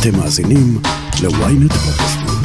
[0.00, 0.78] אתם מאזינים
[1.22, 2.36] ל-ynet פודקאסטים.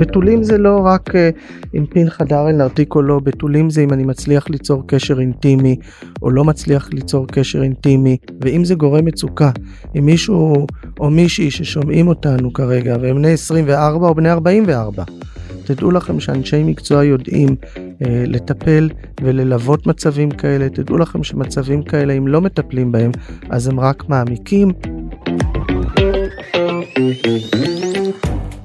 [0.00, 1.30] בתולים זה לא רק אה,
[1.74, 5.76] אם פין חדר אל נרתיק או לא, בתולים זה אם אני מצליח ליצור קשר אינטימי
[6.22, 9.50] או לא מצליח ליצור קשר אינטימי, ואם זה גורם מצוקה,
[9.98, 10.66] אם מישהו
[11.00, 15.04] או מישהי ששומעים אותנו כרגע והם בני 24 או בני 44,
[15.64, 18.88] תדעו לכם שאנשי מקצוע יודעים אה, לטפל
[19.20, 23.10] וללוות מצבים כאלה, תדעו לכם שמצבים כאלה אם לא מטפלים בהם
[23.50, 24.72] אז הם רק מעמיקים.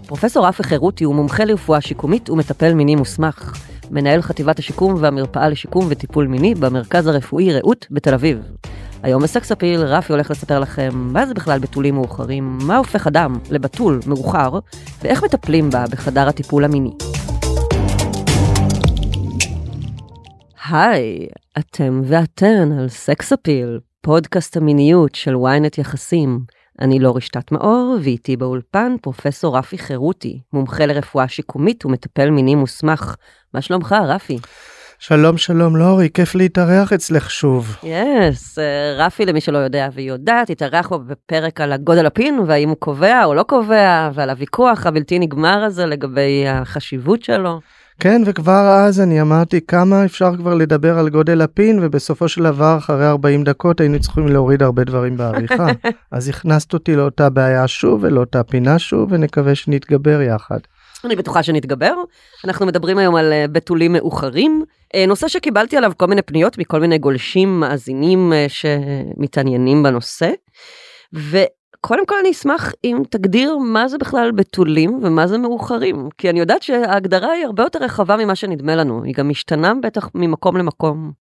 [0.07, 3.53] פרופסור רפי חירותי הוא מומחה לרפואה שיקומית ומטפל מיני מוסמך.
[3.91, 8.39] מנהל חטיבת השיקום והמרפאה לשיקום וטיפול מיני במרכז הרפואי רעות בתל אביב.
[9.03, 13.35] היום בסקס אפיל רפי הולך לספר לכם מה זה בכלל בתולים מאוחרים, מה הופך אדם
[13.51, 14.59] לבתול מאוחר,
[15.01, 16.91] ואיך מטפלים בה בחדר הטיפול המיני.
[20.69, 21.27] היי,
[21.59, 26.39] אתם ואתן על סקס אפיל, פודקאסט המיניות של ynet יחסים.
[26.81, 33.15] אני לא רשתת מאור, ואיתי באולפן פרופסור רפי חירותי, מומחה לרפואה שיקומית ומטפל מיני מוסמך.
[33.53, 34.37] מה שלומך, רפי?
[34.99, 37.75] שלום שלום לורי, כיף להתארח אצלך שוב.
[37.83, 42.39] יס, yes, uh, רפי למי שלא יודע והיא יודעת, התארח בו בפרק על הגודל הפין
[42.47, 47.59] והאם הוא קובע או לא קובע, ועל הוויכוח הבלתי נגמר הזה לגבי החשיבות שלו.
[47.99, 52.77] כן, וכבר אז אני אמרתי כמה אפשר כבר לדבר על גודל הפין, ובסופו של דבר,
[52.77, 55.67] אחרי 40 דקות היינו צריכים להוריד הרבה דברים בעריכה.
[56.11, 60.59] אז הכנסת אותי לאותה בעיה שוב ולאותה פינה שוב, ונקווה שנתגבר יחד.
[61.07, 61.93] אני בטוחה שנתגבר.
[62.45, 64.63] אנחנו מדברים היום על אה, בתולים מאוחרים,
[64.95, 70.31] אה, נושא שקיבלתי עליו כל מיני פניות מכל מיני גולשים מאזינים אה, שמתעניינים בנושא.
[71.15, 71.37] ו...
[71.81, 76.39] קודם כל אני אשמח אם תגדיר מה זה בכלל בתולים ומה זה מאוחרים, כי אני
[76.39, 81.11] יודעת שההגדרה היא הרבה יותר רחבה ממה שנדמה לנו, היא גם משתנה בטח ממקום למקום.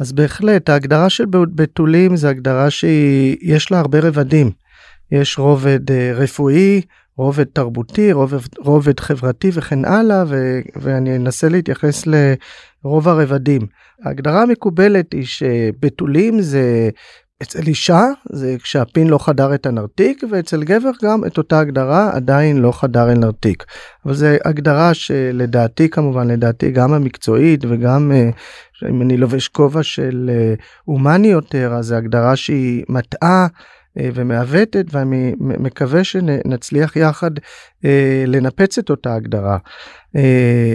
[0.00, 4.50] אז בהחלט, ההגדרה של בתולים זה הגדרה שיש לה הרבה רבדים.
[5.12, 6.80] יש רובד רפואי,
[7.16, 13.66] רובד תרבותי, רובד, רובד חברתי וכן הלאה, ו, ואני אנסה להתייחס לרוב הרבדים.
[14.04, 16.90] ההגדרה המקובלת היא שבתולים זה
[17.42, 18.02] אצל אישה
[18.32, 23.10] זה כשהפין לא חדר את הנרתיק ואצל גבר גם את אותה הגדרה עדיין לא חדר
[23.10, 23.64] אל נרתיק.
[24.06, 28.30] אבל זה הגדרה שלדעתי כמובן לדעתי גם המקצועית וגם אה,
[28.90, 33.46] אם אני לובש כובע של אה, הומני יותר אז זה הגדרה שהיא מטעה.
[33.98, 37.30] אה, ומעוותת ואני מקווה שנצליח יחד
[38.26, 39.58] לנפץ את אותה הגדרה.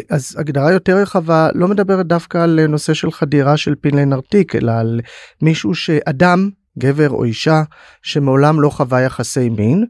[0.09, 4.71] אז הגדרה יותר רחבה לא מדברת דווקא על נושא של חדירה של פין לנרתיק אלא
[4.71, 5.01] על
[5.41, 6.49] מישהו שאדם
[6.79, 7.63] גבר או אישה
[8.01, 9.85] שמעולם לא חווה יחסי מין,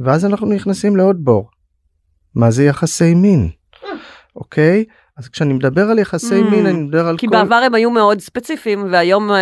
[0.00, 1.50] ואז אנחנו נכנסים לעוד בור.
[2.34, 3.50] מה זה יחסי מין?
[4.36, 4.84] אוקיי?
[5.18, 7.20] אז כשאני מדבר על יחסי mm, מין אני מדבר על כל...
[7.20, 9.34] כי בעבר הם היו מאוד ספציפיים והיום uh,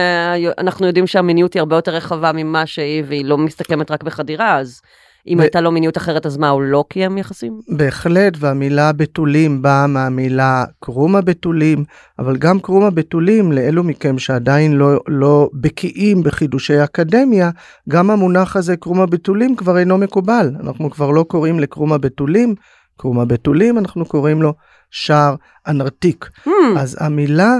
[0.58, 4.80] אנחנו יודעים שהמיניות היא הרבה יותר רחבה ממה שהיא והיא לא מסתכמת רק בחדירה אז
[5.26, 5.42] אם ו...
[5.42, 7.60] הייתה לו מיניות אחרת אז מה הוא לא קיים יחסים?
[7.68, 11.84] בהחלט והמילה בתולים באה מהמילה קרום הבתולים
[12.18, 17.50] אבל גם קרום הבתולים לאלו מכם שעדיין לא, לא בקיאים בחידושי אקדמיה
[17.88, 22.54] גם המונח הזה קרום הבתולים כבר אינו מקובל אנחנו כבר לא קוראים לקרום הבתולים
[22.96, 24.54] קרום הבתולים אנחנו קוראים לו
[24.96, 25.34] שער
[25.66, 26.50] אנרתיק hmm.
[26.78, 27.54] אז המילה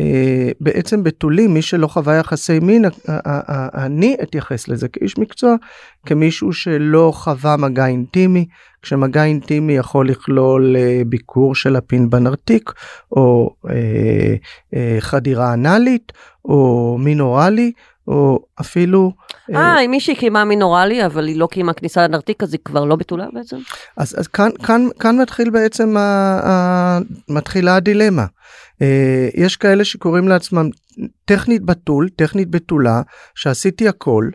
[0.00, 2.84] אה, בעצם בתולים, מי שלא חווה יחסי מין,
[3.74, 5.54] אני אתייחס לזה כאיש מקצוע,
[6.06, 8.46] כמישהו שלא חווה מגע אינטימי,
[8.82, 12.72] כשמגע אינטימי יכול לכלול אה, ביקור של הפין בנרתיק,
[13.12, 16.12] או אה, חדירה אנאלית,
[16.44, 17.72] או מין אוראלי,
[18.10, 19.12] או אפילו...
[19.54, 22.60] אה, אה, אם מישהי קיימה מין אוראלי, אבל היא לא קיימה כניסה לנרתיק, אז היא
[22.64, 23.56] כבר לא בתולה בעצם?
[23.96, 26.00] אז, אז כאן, כאן, כאן מתחיל בעצם, ה,
[26.46, 26.98] ה,
[27.28, 28.26] מתחילה הדילמה.
[28.82, 30.68] אה, יש כאלה שקוראים לעצמם
[31.24, 33.02] טכנית בתול, טכנית בתולה,
[33.34, 34.30] שעשיתי הכל,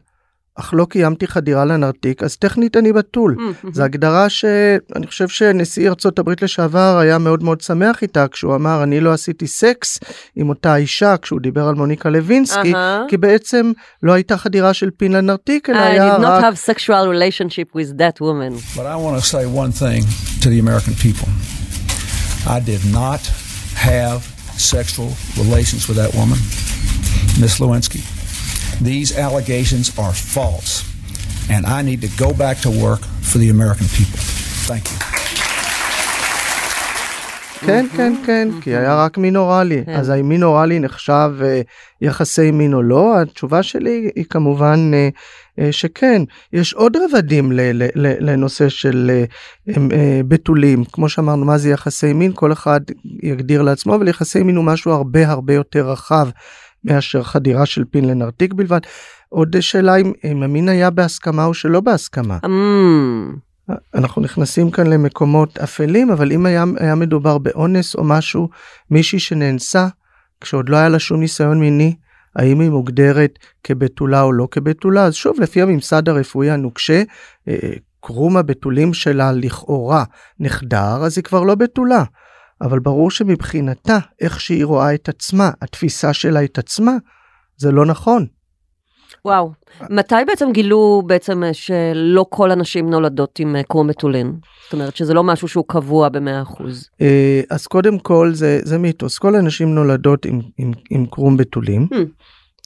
[0.56, 3.36] אך לא קיימתי חדירה לנרתיק, אז טכנית אני בתול.
[3.38, 3.68] Mm-hmm.
[3.74, 8.84] זו הגדרה שאני חושב שנשיא ארצות הברית לשעבר היה מאוד מאוד שמח איתה, כשהוא אמר,
[8.84, 10.00] אני לא עשיתי סקס
[10.36, 13.10] עם אותה אישה, כשהוא דיבר על מוניקה לוינסקי, uh-huh.
[13.10, 13.72] כי בעצם
[14.04, 16.20] לא הייתה חדירה של פין לנרתיק, אלא היה רק...
[16.20, 18.54] I did not have sexual relationship with that woman.
[18.76, 20.02] But I want to say one thing
[20.42, 21.30] to the American people.
[22.48, 23.22] I did not
[23.90, 24.20] have
[24.58, 25.10] sexual
[25.44, 26.40] relations with that woman,
[27.42, 28.15] Miss Lewinsky.
[28.82, 30.84] These allegations are false,
[31.50, 34.20] and I need to go back to work for the American people.
[34.68, 34.98] Thank you.
[37.66, 39.86] כן, כן, כן, כי היה רק מין אוראלי.
[39.86, 39.92] כן.
[39.92, 41.62] אז האם מין אוראלי נחשב אה,
[42.02, 43.22] יחסי מין או לא?
[43.22, 45.10] התשובה שלי היא כמובן אה,
[45.60, 46.22] אה, שכן.
[46.54, 47.52] יש עוד רבדים
[47.96, 49.24] לנושא של
[50.28, 50.84] בתולים.
[50.86, 52.32] כמו שאמרנו, מה זה יחסי מין?
[52.36, 52.82] כל אחד
[53.24, 56.30] יגדיר לעצמו, אבל יחסי מין הוא משהו הרבה הרבה יותר רחב.
[56.86, 58.80] מאשר חדירה של פין לנרתיק בלבד.
[59.30, 62.38] עוד שאלה אם, אם המין היה בהסכמה או שלא בהסכמה.
[62.46, 68.50] Mm, אנחנו נכנסים כאן למקומות אפלים, אבל אם היה, היה מדובר באונס או משהו,
[68.92, 69.88] מישהי שנאנסה,
[70.42, 71.96] כשעוד לא היה לה שום ניסיון מיני,
[72.36, 75.06] האם היא מוגדרת כבתולה או לא כבתולה?
[75.06, 77.04] אז שוב, לפי הממסד הרפואי הנוקשה,
[77.48, 80.04] אה, קרום הבתולים שלה לכאורה
[80.40, 82.04] נחדר, אז היא כבר לא בתולה.
[82.62, 86.94] אבל ברור שמבחינתה, איך שהיא רואה את עצמה, התפיסה שלה את עצמה,
[87.58, 88.26] זה לא נכון.
[89.26, 89.52] וואו.
[89.90, 94.34] מתי בעצם גילו בעצם אה, שלא כל הנשים נולדות עם אה, קרום בתולין?
[94.64, 96.64] זאת אומרת שזה לא משהו שהוא קבוע ב-100%.
[97.02, 101.88] אה, אז קודם כל זה, זה מיתוס, כל הנשים נולדות עם, עם, עם קרום בתולים.
[101.92, 101.96] Hmm.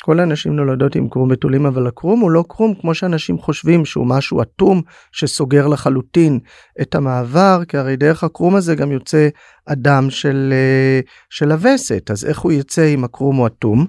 [0.01, 4.07] כל הנשים נולדות עם קרום בתולים, אבל הקרום הוא לא קרום כמו שאנשים חושבים שהוא
[4.07, 4.81] משהו אטום
[5.11, 6.39] שסוגר לחלוטין
[6.81, 9.29] את המעבר, כי הרי דרך הקרום הזה גם יוצא
[9.71, 10.99] אדם של, אה,
[11.29, 13.85] של הווסת, אז איך הוא יצא אם הקרום הוא אטום?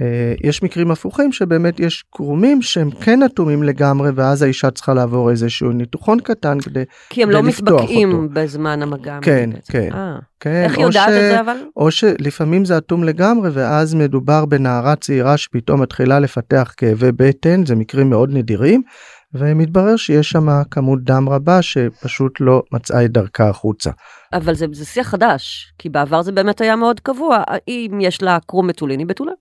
[0.00, 5.30] אה, יש מקרים הפוכים שבאמת יש קרומים שהם כן אטומים לגמרי, ואז האישה צריכה לעבור
[5.30, 8.28] איזשהו ניתוחון קטן כדי, כי הם לא לפתוח מתבקעים אותו.
[8.32, 9.18] בזמן המגע.
[9.22, 9.50] כן.
[9.70, 9.88] כן.
[9.94, 10.16] אה.
[10.40, 11.56] כן, איך היא יודעת ש- את זה אבל?
[11.76, 17.74] או שלפעמים זה אטום לגמרי ואז מדובר בנערה צעירה שפתאום מתחילה לפתח כאבי בטן, זה
[17.74, 18.82] מקרים מאוד נדירים,
[19.34, 23.90] ומתברר שיש שם כמות דם רבה שפשוט לא מצאה את דרכה החוצה.
[24.32, 27.42] אבל זה, זה שיח חדש, כי בעבר זה באמת היה מאוד קבוע.
[27.68, 29.32] אם יש לה קרום בתולין, היא בתולה.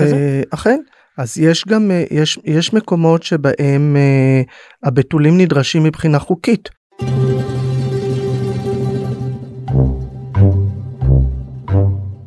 [0.00, 0.80] אה, אכן,
[1.18, 4.42] אז יש גם, אה, יש, יש מקומות שבהם אה,
[4.84, 6.68] הבתולים נדרשים מבחינה חוקית.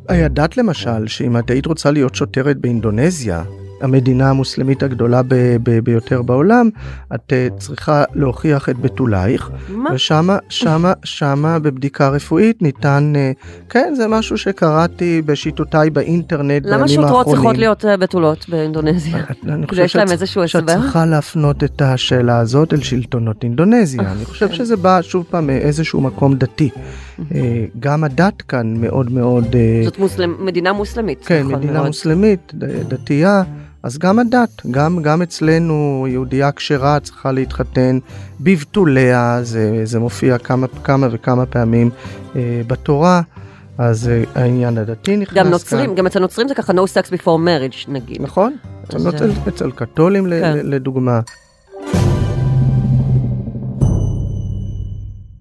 [0.08, 3.42] הידעת למשל שאם את היית רוצה להיות שוטרת באינדונזיה,
[3.80, 6.68] המדינה המוסלמית הגדולה ב- ב- ביותר בעולם,
[7.14, 9.90] את אה, צריכה להוכיח את בתולייך, מה?
[9.94, 13.32] ושמה, שמה, שמה בבדיקה רפואית ניתן, אה,
[13.68, 17.02] כן, זה משהו שקראתי בשיטותיי באינטרנט בימים למה האחרונים.
[17.08, 19.16] שוטרות צריכות להיות אה, בתולות באינדונזיה?
[19.48, 20.06] אני להם
[20.46, 20.66] שאת- שאת?
[20.66, 24.12] צריכה להפנות את השאלה הזאת אל שלטונות אינדונזיה.
[24.12, 26.70] אני חושב שזה בא שוב פעם מאיזשהו מקום דתי.
[27.80, 29.44] גם הדת כאן מאוד מאוד,
[29.84, 31.24] זאת מוסלם, מדינה מוסלמית.
[31.26, 31.86] כן, נכון מדינה מאוד.
[31.86, 32.52] מוסלמית,
[32.88, 33.42] דתייה,
[33.86, 37.98] אז גם הדת, גם, גם אצלנו יהודייה כשרה צריכה להתחתן
[38.40, 41.90] בבתוליה, זה, זה מופיע כמה, כמה וכמה פעמים
[42.36, 43.22] אה, בתורה,
[43.78, 45.52] אז אה, העניין הדתי נכנס גם כאן.
[45.52, 48.22] נוצרים, גם אצל נוצרים זה ככה no sex before marriage נגיד.
[48.22, 48.56] נכון,
[48.94, 50.58] אז, אצל, אה, אצל קתולים כן.
[50.62, 51.20] לדוגמה.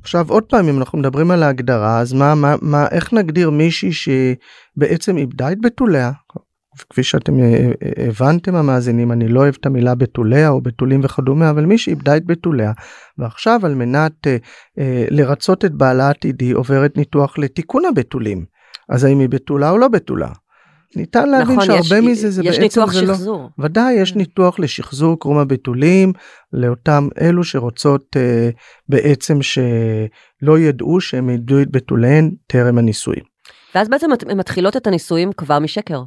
[0.01, 3.91] עכשיו עוד פעם אם אנחנו מדברים על ההגדרה אז מה מה מה איך נגדיר מישהי
[3.93, 6.11] שבעצם איבדה את בתוליה.
[6.89, 11.49] כפי שאתם אה, אה, הבנתם המאזינים אני לא אוהב את המילה בתוליה או בתולים וכדומה
[11.49, 12.71] אבל מי שאיבדה את בתוליה
[13.17, 14.37] ועכשיו על מנת אה,
[14.79, 18.45] אה, לרצות את בעלה העתידי עוברת ניתוח לתיקון הבתולים
[18.89, 20.29] אז האם היא בתולה או לא בתולה.
[20.95, 23.49] ניתן להבין נכון, יש- שהרבה מזה זה יש בעצם ניתוח זה לא, שחזור.
[23.59, 26.13] ודאי יש ניתוח לשחזור קרום הבתולים
[26.53, 28.49] לאותם אלו שרוצות אה,
[28.89, 33.34] בעצם שלא ידעו שהם איבדו את בתוליהן טרם הנישואים.
[33.75, 36.03] ואז בעצם הן מתחילות את הנישואים כבר משקר.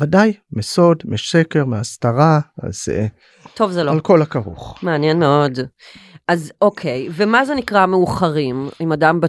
[0.00, 3.06] ודאי מסוד, משקר, מהסתרה, אז אה,
[3.54, 3.90] טוב זה לא.
[3.90, 4.78] על כל הכרוך.
[4.82, 5.58] מעניין מאוד.
[6.28, 8.68] אז אוקיי, ומה זה נקרא מאוחרים?
[8.80, 9.20] אם אדם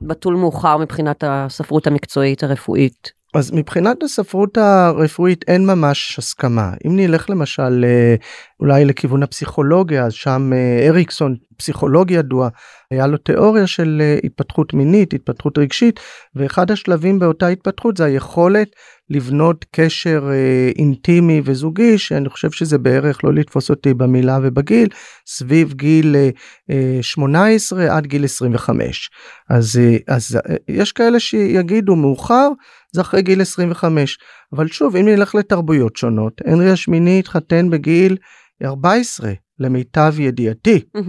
[0.00, 3.17] בתול מאוחר מבחינת הספרות המקצועית הרפואית?
[3.34, 6.72] אז מבחינת הספרות הרפואית אין ממש הסכמה.
[6.86, 8.14] אם נלך למשל אה,
[8.60, 12.48] אולי לכיוון הפסיכולוגיה, אז שם אה, אריקסון, פסיכולוג ידוע,
[12.90, 16.00] היה לו תיאוריה של אה, התפתחות מינית, התפתחות רגשית,
[16.34, 18.68] ואחד השלבים באותה התפתחות זה היכולת
[19.10, 24.88] לבנות קשר אה, אינטימי וזוגי, שאני חושב שזה בערך, לא לתפוס אותי במילה ובגיל,
[25.26, 26.28] סביב גיל אה,
[26.70, 29.10] אה, 18 עד גיל 25.
[29.50, 32.48] אז, אה, אז אה, יש כאלה שיגידו מאוחר,
[32.92, 34.18] זה אחרי גיל 25.
[34.56, 38.16] אבל שוב, אם נלך לתרבויות שונות, הנרי השמיני התחתן בגיל
[38.64, 40.80] 14, למיטב ידיעתי.
[40.96, 41.02] אה,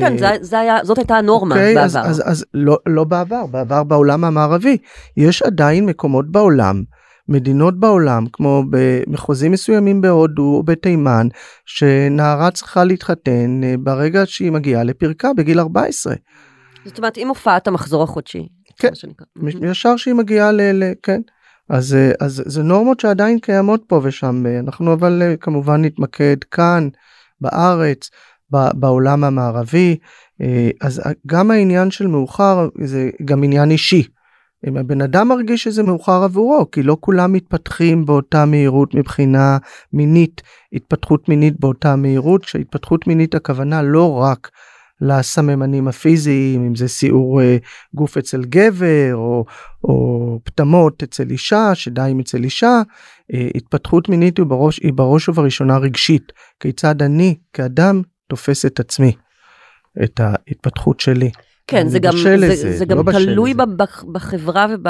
[0.00, 2.08] כן, זה- זה היה- זאת הייתה הנורמה אוקיי, אז, בעבר.
[2.08, 4.76] אז, אז לא, לא בעבר, בעבר בעולם המערבי.
[5.16, 6.82] יש עדיין מקומות בעולם,
[7.28, 11.28] מדינות בעולם, כמו במחוזים מסוימים בהודו או בתימן,
[11.66, 16.14] שנערה צריכה להתחתן אה, ברגע שהיא מגיעה לפרקה בגיל 14.
[16.84, 18.48] זאת אומרת, עם הופעת המחזור החודשי.
[18.78, 18.88] כן.
[19.62, 20.60] ישר שהיא מגיעה ל...
[20.60, 21.20] ל כן.
[21.68, 26.88] אז, אה, אז זה נורמות שעדיין קיימות פה ושם, אה, אנחנו אבל כמובן נתמקד כאן,
[27.40, 28.10] בארץ,
[28.50, 29.96] בעולם המערבי,
[30.80, 34.02] אז גם העניין של מאוחר זה גם עניין אישי.
[34.68, 39.58] אם הבן אדם מרגיש שזה מאוחר עבורו, כי לא כולם מתפתחים באותה מהירות מבחינה
[39.92, 40.42] מינית,
[40.72, 44.50] התפתחות מינית באותה מהירות, שהתפתחות מינית הכוונה לא רק
[45.00, 47.56] לסממנים הפיזיים, אם זה סיעור אה,
[47.94, 49.44] גוף אצל גבר, או,
[49.84, 52.82] או פטמות אצל אישה, שדיים אצל אישה.
[53.34, 56.32] אה, התפתחות מינית היא בראש, היא בראש ובראשונה רגשית.
[56.60, 59.12] כיצד אני, כאדם, תופס את עצמי,
[60.04, 61.30] את ההתפתחות שלי.
[61.66, 63.54] כן, זה גם, זה, זה, זה לא גם תלוי
[64.12, 64.88] בחברה וב...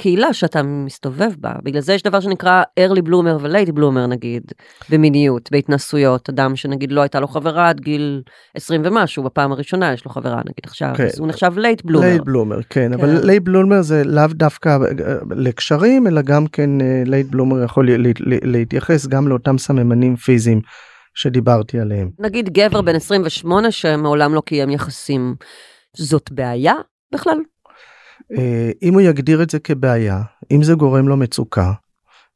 [0.00, 1.52] קהילה שאתה מסתובב בה.
[1.62, 4.42] בגלל זה יש דבר שנקרא early bloomer ו-late bloomer נגיד,
[4.90, 6.28] במיניות, בהתנסויות.
[6.28, 8.22] אדם שנגיד לא הייתה לו חברה עד גיל
[8.54, 11.06] 20 ומשהו, בפעם הראשונה יש לו חברה נגיד עכשיו, כן.
[11.06, 12.20] אז הוא נחשב late bloomer.
[12.20, 12.92] late bloomer, כן, כן.
[12.92, 17.88] אבל late bloomer זה לאו דווקא אה, לקשרים, אלא גם כן אה, late bloomer יכול
[18.26, 20.60] להתייחס גם לאותם סממנים פיזיים.
[21.14, 22.10] שדיברתי עליהם.
[22.18, 25.34] נגיד גבר בן 28 שמעולם לא קיים יחסים,
[25.96, 26.74] זאת בעיה
[27.14, 27.38] בכלל?
[28.38, 31.72] אה, אם הוא יגדיר את זה כבעיה, אם זה גורם לו מצוקה,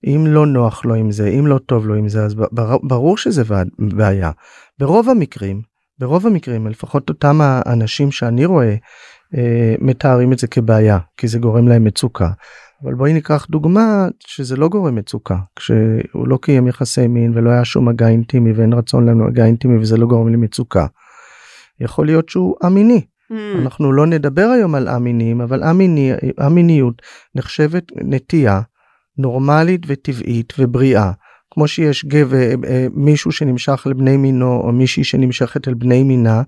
[0.07, 2.35] אם לא נוח לו עם זה, אם לא טוב לו עם זה, אז
[2.83, 3.43] ברור שזה
[3.78, 4.31] בעיה.
[4.78, 5.62] ברוב המקרים,
[5.99, 8.76] ברוב המקרים, לפחות אותם האנשים שאני רואה, אה,
[9.81, 12.29] מתארים את זה כבעיה, כי זה גורם להם מצוקה.
[12.85, 17.64] אבל בואי ניקח דוגמה שזה לא גורם מצוקה, כשהוא לא קיים יחסי מין ולא היה
[17.64, 20.87] שום מגע אינטימי ואין רצון לנו מגע אינטימי וזה לא גורם למצוקה.
[21.81, 23.00] יכול להיות שהוא א-מיני,
[23.31, 23.59] Mm.
[23.62, 25.62] אנחנו לא נדבר היום על א-מיניים, אבל
[26.38, 27.03] א-מיניות
[27.35, 28.61] נחשבת נטייה
[29.19, 31.12] נורמלית וטבעית ובריאה.
[31.50, 36.43] כמו שיש גבר, אה, אה, מישהו שנמשך לבני מינו או מישהי שנמשכת אל בני מינה,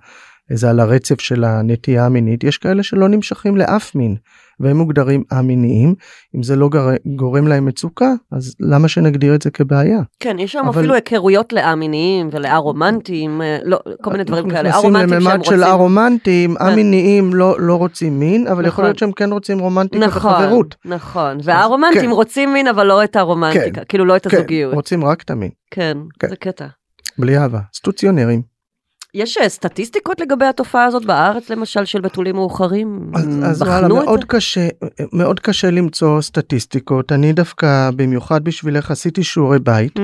[0.52, 4.16] זה על הרצף של הנטייה המינית, יש כאלה שלא נמשכים לאף מין.
[4.60, 5.94] והם מוגדרים א-מיניים,
[6.36, 6.68] אם זה לא
[7.16, 10.00] גורם להם מצוקה, אז למה שנגדיר את זה כבעיה?
[10.20, 10.80] כן, יש שם אבל...
[10.80, 15.28] אפילו היכרויות לאמיניים ולא-רומנטיים, לא, כל מיני דברים כאלה, א-רומנטיים שהם רוצים...
[15.28, 18.64] נכנסים לממד של א-רומנטיים, א-מיניים לא, לא רוצים מין, אבל נכון.
[18.64, 20.76] יכול להיות שהם כן רוצים רומנטיקה נכון, וחברות.
[20.84, 22.10] נכון, וה-רומנטיים כן.
[22.10, 24.70] רוצים מין, אבל לא את הרומנטיקה, כן, כאילו לא את כן, הזוגיות.
[24.70, 25.50] כן, רוצים רק את המין.
[25.70, 26.66] כן, כן, זה קטע.
[27.18, 28.55] בלי אהבה, סטוציונרים.
[29.16, 33.10] יש אה, סטטיסטיקות לגבי התופעה הזאת בארץ למשל של בתולים מאוחרים?
[33.14, 34.26] אז, אז וואלה, מאוד זה?
[34.26, 34.68] קשה,
[35.12, 37.12] מאוד קשה למצוא סטטיסטיקות.
[37.12, 39.98] אני דווקא, במיוחד בשבילך, עשיתי שיעורי בית.
[39.98, 40.02] Mm.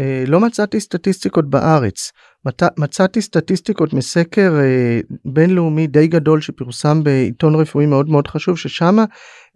[0.00, 2.12] אה, לא מצאתי סטטיסטיקות בארץ.
[2.44, 8.98] מצא, מצאתי סטטיסטיקות מסקר אה, בינלאומי די גדול שפורסם בעיתון רפואי מאוד מאוד חשוב, ששם
[8.98, 9.04] אה,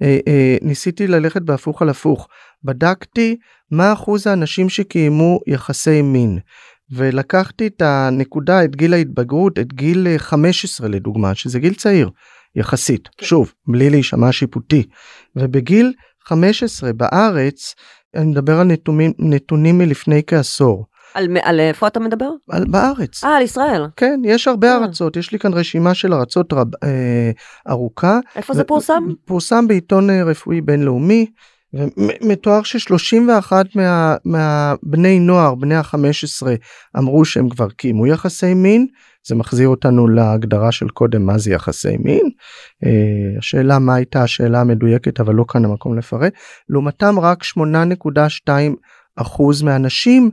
[0.03, 2.29] אה, ניסיתי ללכת בהפוך על הפוך.
[2.65, 3.37] בדקתי
[3.71, 6.39] מה אחוז האנשים שקיימו יחסי מין.
[6.91, 12.11] ולקחתי את הנקודה, את גיל ההתבגרות, את גיל 15 לדוגמה, שזה גיל צעיר
[12.57, 13.27] יחסית, כן.
[13.27, 14.83] שוב, בלי להישמע שיפוטי.
[15.37, 15.93] ובגיל
[16.25, 17.75] 15 בארץ,
[18.17, 20.87] אני מדבר על נתונים, נתונים מלפני כעשור.
[21.15, 22.31] על, על איפה אתה מדבר?
[22.51, 23.25] על, בארץ.
[23.25, 23.87] אה, על ישראל.
[23.97, 24.77] כן, יש הרבה אה.
[24.77, 27.31] ארצות, יש לי כאן רשימה של ארצות רב, אה,
[27.71, 28.19] ארוכה.
[28.37, 29.05] איפה זה פורסם?
[29.25, 31.27] פורסם בעיתון אה, רפואי בינלאומי.
[31.75, 36.47] ומתואר ש-31 מה, מהבני נוער, בני ה-15,
[36.99, 38.87] אמרו שהם כבר קיימו יחסי מין.
[39.27, 42.31] זה מחזיר אותנו להגדרה של קודם מה זה יחסי מין.
[42.85, 46.33] Uh, השאלה מה הייתה השאלה המדויקת אבל לא כאן המקום לפרט.
[46.69, 48.51] לעומתם רק 8.2
[49.17, 50.31] אחוז מהנשים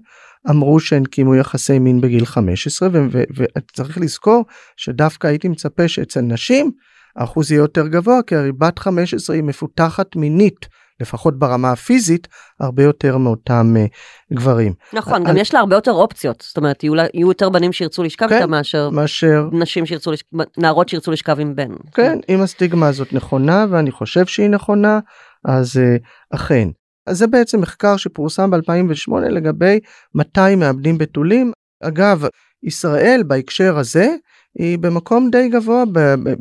[0.50, 4.46] אמרו שהן קיימו יחסי מין בגיל 15 וצריך לזכור
[4.78, 6.72] שדווקא הייתי מצפה שאצל נשים
[7.16, 10.68] האחוז יהיה יותר גבוה כי הרי בת 15 היא מפותחת מינית
[11.02, 12.28] לפחות ברמה הפיזית,
[12.60, 14.74] הרבה יותר מאותם uh, גברים.
[14.94, 18.28] נכון, גם יש לה הרבה יותר אופציות, זאת אומרת, יהיו, יהיו יותר בנים שירצו לשכב
[18.28, 21.72] כן, איתה מאשר, מאשר נשים שירצו, לשכב, נערות שירצו לשכב עם בן.
[21.94, 25.00] כן, אם הסטיגמה הזאת נכונה, ואני חושב שהיא נכונה,
[25.46, 26.68] אז uh, אכן.
[27.08, 29.80] אז זה בעצם מחקר שפורסם ב-2008 לגבי
[30.16, 31.52] מתי מאבדים בתולים.
[31.84, 32.26] אגב,
[32.64, 34.16] ישראל בהקשר הזה
[34.60, 35.84] היא במקום די גבוה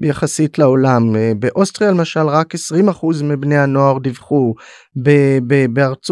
[0.03, 1.17] יחסית לעולם.
[1.17, 2.59] אה, באוסטריה למשל רק 20%
[3.25, 4.55] מבני הנוער דיווחו,
[4.97, 6.11] ב- ב- בארצ...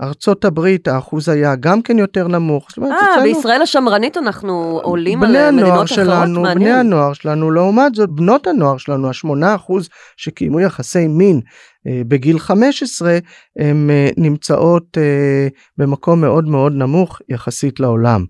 [0.00, 2.68] בארצות הברית האחוז היה גם כן יותר נמוך.
[2.82, 6.70] אה, בישראל השמרנית אנחנו עולים על מדינות שלנו, אחרות, מעניין.
[6.70, 11.40] בני הנוער שלנו, לעומת זאת בנות הנוער שלנו, השמונה אחוז שקיימו יחסי מין
[11.86, 13.18] אה, בגיל 15
[13.58, 14.98] הן אה, נמצאות
[15.78, 18.24] במקום מאוד מאוד נמוך יחסית לעולם.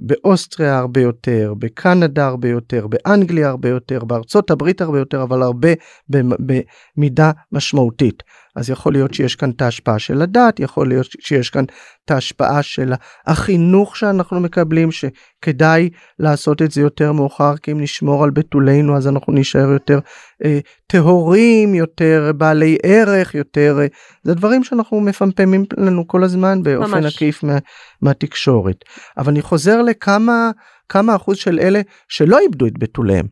[0.00, 5.68] באוסטריה הרבה יותר, בקנדה הרבה יותר, באנגליה הרבה יותר, בארצות הברית הרבה יותר, אבל הרבה
[6.08, 8.22] במידה משמעותית.
[8.56, 11.64] אז יכול להיות שיש כאן את ההשפעה של הדת, יכול להיות שיש כאן
[12.04, 12.92] את ההשפעה של
[13.26, 19.08] החינוך שאנחנו מקבלים, שכדאי לעשות את זה יותר מאוחר, כי אם נשמור על בתולינו אז
[19.08, 19.98] אנחנו נשאר יותר
[20.44, 23.78] אה, טהורים, יותר בעלי ערך, יותר...
[23.80, 23.86] אה,
[24.24, 27.14] זה דברים שאנחנו מפמפמים לנו כל הזמן באופן ממש.
[27.14, 27.58] עקיף מה,
[28.02, 28.84] מהתקשורת.
[29.18, 30.50] אבל אני חוזר לכמה
[30.88, 33.26] כמה אחוז של אלה שלא איבדו את בתוליהם.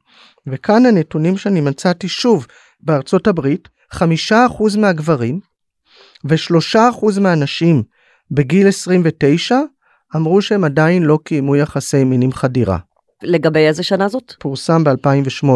[0.46, 2.46] וכאן הנתונים שאני מצאתי שוב
[2.80, 5.40] בארצות הברית, חמישה אחוז מהגברים
[6.24, 7.82] ושלושה אחוז מהנשים
[8.30, 9.56] בגיל 29
[10.16, 12.78] אמרו שהם עדיין לא קיימו יחסי מין עם חדירה.
[13.22, 14.32] לגבי איזה שנה זאת?
[14.38, 15.46] פורסם ב-2008.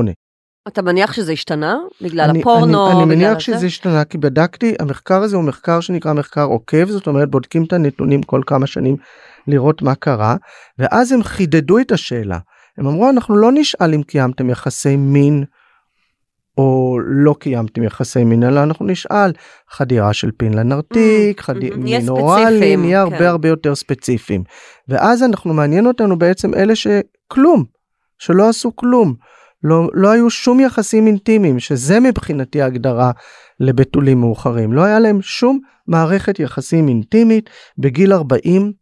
[0.69, 1.77] אתה מניח שזה השתנה?
[2.03, 2.91] בגלל אני- הפורנו?
[2.91, 3.41] אני, אני מניח הזה?
[3.41, 7.73] שזה השתנה כי בדקתי המחקר הזה הוא מחקר שנקרא מחקר עוקב זאת אומרת בודקים את
[7.73, 8.97] הנתונים כל כמה שנים
[9.47, 10.37] לראות מה קרה
[10.79, 12.39] ואז הם חידדו את השאלה
[12.79, 15.45] הם אמרו אנחנו לא נשאל אם קיימתם יחסי מין
[16.59, 19.33] או לא קיימתם יחסי מין אלא אנחנו נשאל
[19.71, 23.13] חדירה של פין לנרתיק Mm, חדי- mm, נהיה מין אוראלי נהיה כן.
[23.13, 24.45] הרבה הרבה יותר ספציפיים
[24.89, 27.65] ואז אנחנו מעניין אותנו בעצם אלה שכלום
[28.19, 29.15] שלא עשו כלום
[29.65, 33.11] לא, לא היו שום יחסים אינטימיים, שזה מבחינתי ההגדרה
[33.61, 34.73] לבתולים מאוחרים.
[34.73, 38.73] לא היה להם שום מערכת יחסים אינטימית בגיל 40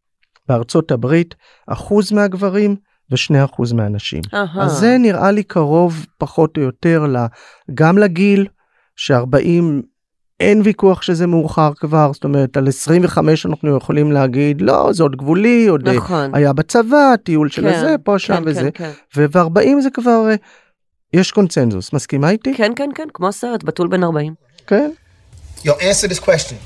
[0.49, 1.35] בארצות הברית,
[1.69, 2.77] אחוז מהגברים
[3.11, 4.23] ושני אחוז מהנשים.
[4.35, 4.65] אהה.
[4.65, 7.07] אז זה נראה לי קרוב פחות או יותר
[7.75, 8.47] גם לגיל,
[8.97, 9.65] ש-40
[10.41, 15.17] אין ויכוח שזה מאוחר כבר, זאת אומרת על 25 אנחנו יכולים להגיד לא זה עוד
[15.17, 16.35] גבולי, עוד אה, נכון.
[16.35, 18.71] היה בצבא, טיול של כן, הזה, פה שם כן, וזה.
[18.71, 19.31] כן, כן.
[19.33, 20.35] ו-40 זה כבר, אה,
[21.13, 22.55] יש קונצנזוס, מסכימה איתי?
[22.55, 24.35] כן, כן, כן, כמו הסרט, בתול בן 40.
[24.67, 24.91] כן.
[25.65, 26.57] Yo, answer this question.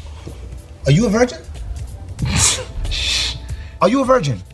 [0.86, 1.38] Are you a virgin?
[3.82, 4.49] Are you a virgin?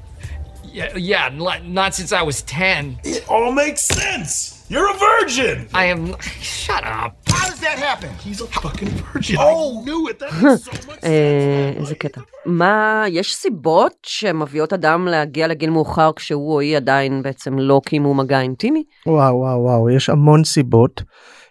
[0.76, 2.98] Yeah, yeah, not, not since I was 10.
[3.02, 4.62] It all makes sense.
[4.68, 5.56] You're a virgin.
[5.72, 6.14] I am.
[6.42, 7.12] Shut up.
[7.30, 8.10] How does that happen?
[8.24, 9.36] He's a fucking virgin.
[9.40, 10.18] Oh, I knew it.
[10.18, 12.20] That makes so much אה, איזה קטע.
[12.46, 18.14] מה, יש סיבות שמביאות אדם להגיע לגיל מאוחר כשהוא או היא עדיין בעצם לא קיימו
[18.14, 18.84] מגע אינטימי?
[19.06, 21.02] וואו וואו וואו, יש המון סיבות.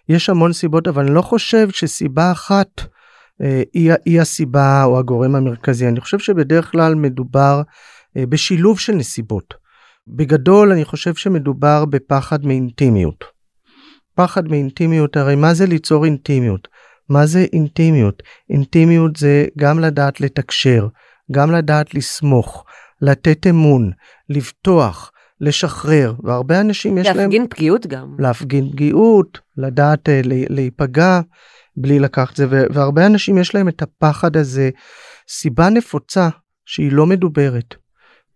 [0.08, 2.80] יש המון סיבות, אבל אני לא חושב שסיבה אחת
[3.42, 5.88] אה, היא, היא הסיבה או הגורם המרכזי.
[5.88, 7.62] אני חושב שבדרך כלל מדובר אה,
[8.28, 9.54] בשילוב של נסיבות.
[10.08, 13.24] בגדול אני חושב שמדובר בפחד מאינטימיות.
[14.14, 16.68] פחד מאינטימיות, הרי מה זה ליצור אינטימיות?
[17.08, 18.22] מה זה אינטימיות?
[18.50, 20.86] אינטימיות זה גם לדעת לתקשר,
[21.32, 22.64] גם לדעת לסמוך,
[23.02, 23.90] לתת אמון,
[24.28, 27.16] לבטוח, לשחרר, והרבה אנשים יש להם...
[27.16, 28.16] להפגין פגיעות גם.
[28.18, 31.20] להפגין פגיעות, לדעת אה, להיפגע
[31.76, 34.70] בלי לקחת זה, ו- והרבה אנשים יש להם את הפחד הזה,
[35.28, 36.28] סיבה נפוצה
[36.64, 37.74] שהיא לא מדוברת.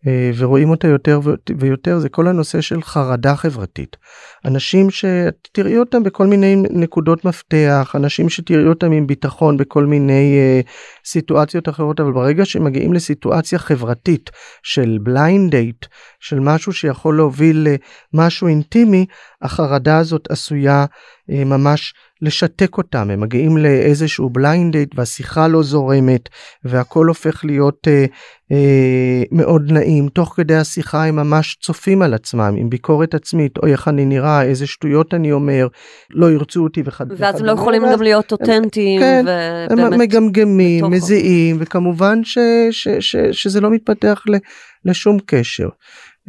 [0.07, 1.21] אה, ורואים אותה יותר
[1.59, 3.97] ויותר זה כל הנושא של חרדה חברתית.
[4.45, 10.61] אנשים שתראי אותם בכל מיני נקודות מפתח, אנשים שתראי אותם עם ביטחון בכל מיני אה,
[11.05, 14.31] סיטואציות אחרות, אבל ברגע שמגיעים לסיטואציה חברתית
[14.63, 15.87] של בליינד דייט,
[16.21, 17.67] של משהו שיכול להוביל
[18.15, 19.07] למשהו אינטימי,
[19.43, 20.85] החרדה הזאת עשויה
[21.31, 23.11] אה, ממש לשתק אותם.
[23.11, 26.29] הם מגיעים לאיזשהו בליינד דייט והשיחה לא זורמת
[26.65, 28.05] והכל הופך להיות אה,
[28.53, 30.09] אה, מאוד נעים.
[30.09, 34.43] תוך כדי השיחה הם ממש צופים על עצמם עם ביקורת עצמית, אוי איך אני נראה,
[34.43, 35.67] איזה שטויות אני אומר,
[36.11, 37.21] לא ירצו אותי וכדומה.
[37.21, 39.93] ואז הם לא יכולים גם להיות אותנטיים, כן, ובאמת...
[39.93, 40.97] הם מגמגמים, בתוכו.
[40.97, 42.39] מזיעים, וכמובן ש,
[42.71, 44.37] ש, ש, שזה לא מתפתח ל,
[44.85, 45.69] לשום קשר.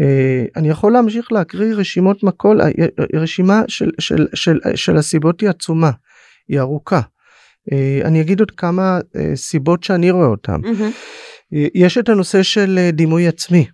[0.02, 2.68] אה, אני יכול להמשיך להקריא רשימות מקול, אה,
[3.14, 5.92] רשימה של, של, של, של הסיבות היא עצומה,
[6.48, 7.02] היא ארוכה.
[7.72, 10.62] אה, אני אגיד עוד כמה אה, סיבות שאני רואה אותן.
[11.54, 13.66] אה, יש את הנושא של אה, דימוי עצמי.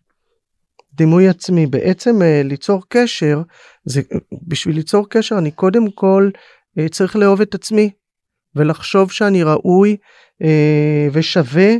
[0.94, 3.42] דימוי עצמי בעצם אה, ליצור קשר
[3.86, 4.02] זה
[4.48, 6.30] בשביל ליצור קשר אני קודם כל
[6.80, 7.90] אה, צריך לאהוב את עצמי
[8.56, 9.98] ולחשוב שאני ראוי
[10.44, 11.74] אה, ושווה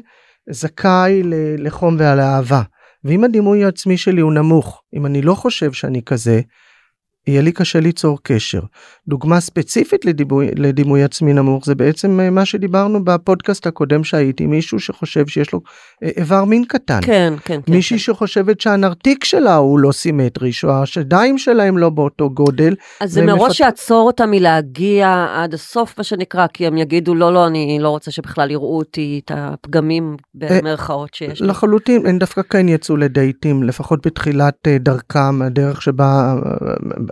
[0.50, 1.22] זכאי
[1.58, 2.62] לחום ולאהבה
[3.08, 6.42] ואם הדימוי העצמי שלי הוא נמוך אם אני לא חושב שאני כזה
[7.28, 8.62] יהיה לי קשה ליצור קשר.
[9.08, 14.80] דוגמה ספציפית לדימוי, לדימוי עצמי נמוך זה בעצם אה, מה שדיברנו בפודקאסט הקודם שהייתי מישהו
[14.80, 15.62] שחושב שיש לו
[16.04, 17.00] אה, איבר מין קטן.
[17.02, 17.74] כן, כן, כן.
[17.74, 18.04] מישהי כן.
[18.04, 22.76] שחושבת שהנרתיק שלה הוא לא סימטרי, שהשדיים שלהם לא באותו גודל.
[23.02, 27.34] אז זה מראש מפת- יעצור אותם מלהגיע עד הסוף, מה שנקרא, כי הם יגידו, לא,
[27.34, 31.48] לא, אני לא רוצה שבכלל יראו אותי את הפגמים במרכאות שיש לי.
[31.48, 36.36] לחלוטין, הם דווקא כן יצאו לדייטים, לפחות בתחילת אה, דרכם, הדרך שבה,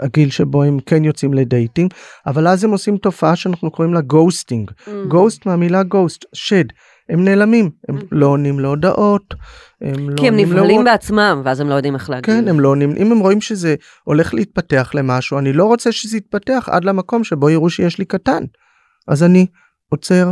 [0.03, 1.87] אה, הגיל שבו הם כן יוצאים לדייטים,
[2.27, 4.71] אבל אז הם עושים תופעה שאנחנו קוראים לה ghosting.
[5.07, 6.65] ghost מהמילה ghost, שד.
[7.09, 8.01] הם נעלמים, הם Mm.
[8.11, 9.33] לא עונים להודעות,
[9.81, 10.85] הם לא כי הם עונים נבהלים להוראות.
[10.85, 12.25] בעצמם, ואז הם לא יודעים איך להגיב.
[12.25, 16.17] כן, הם לא עונים, אם הם רואים שזה הולך להתפתח למשהו, אני לא רוצה שזה
[16.17, 18.43] יתפתח עד למקום שבו יראו שיש לי קטן.
[19.07, 19.45] אז אני
[19.89, 20.31] עוצר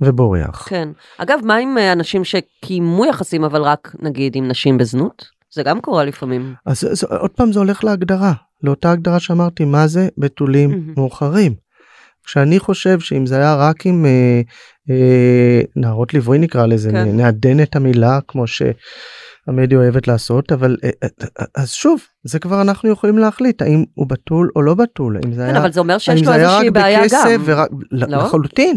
[0.00, 0.66] ובורח.
[0.68, 0.88] כן.
[1.18, 5.24] אגב, מה עם אה, אנשים שקיימו יחסים, אבל רק, נגיד, עם נשים בזנות?
[5.54, 6.54] זה גם קורה לפעמים.
[6.66, 10.94] אז זה, עוד פעם זה הולך להגדרה, לאותה הגדרה שאמרתי, מה זה בתולים.
[10.96, 11.68] מאוחרים.
[12.28, 14.40] כשאני חושב שאם זה היה רק עם אה,
[14.90, 17.16] אה, נערות ליווי נקרא לזה, כן.
[17.16, 21.08] נעדן את המילה כמו שהמדיה אוהבת לעשות, אבל אה, אה,
[21.40, 25.32] אה, אז שוב, זה כבר אנחנו יכולים להחליט האם הוא בתול או לא בתול, אם
[25.32, 27.42] זה כן, היה, אבל זה אומר שיש לו איזושהי רק בעיה בכסף גם.
[27.44, 28.18] ורק, לא?
[28.18, 28.76] לחלוטין.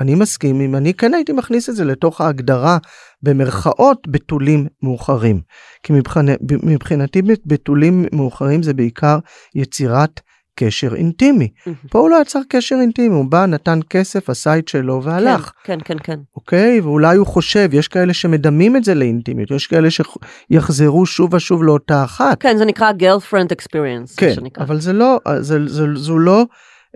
[0.00, 2.78] אני מסכים אם אני כן הייתי מכניס את זה לתוך ההגדרה
[3.22, 5.40] במרכאות בתולים מאוחרים.
[5.82, 6.28] כי מבחינ...
[6.62, 9.18] מבחינתי בתולים מאוחרים זה בעיקר
[9.54, 10.20] יצירת
[10.60, 11.48] קשר אינטימי.
[11.90, 15.52] פה הוא לא יצר קשר אינטימי, הוא בא, נתן כסף, עשה את שלו והלך.
[15.64, 16.18] כן, כן, כן.
[16.36, 16.80] אוקיי?
[16.80, 22.04] ואולי הוא חושב, יש כאלה שמדמים את זה לאינטימיות, יש כאלה שיחזרו שוב ושוב לאותה
[22.04, 22.42] אחת.
[22.42, 24.16] כן, זה נקרא girlfriend experience.
[24.16, 26.46] כן, אבל זה לא, זה, זה, זו לא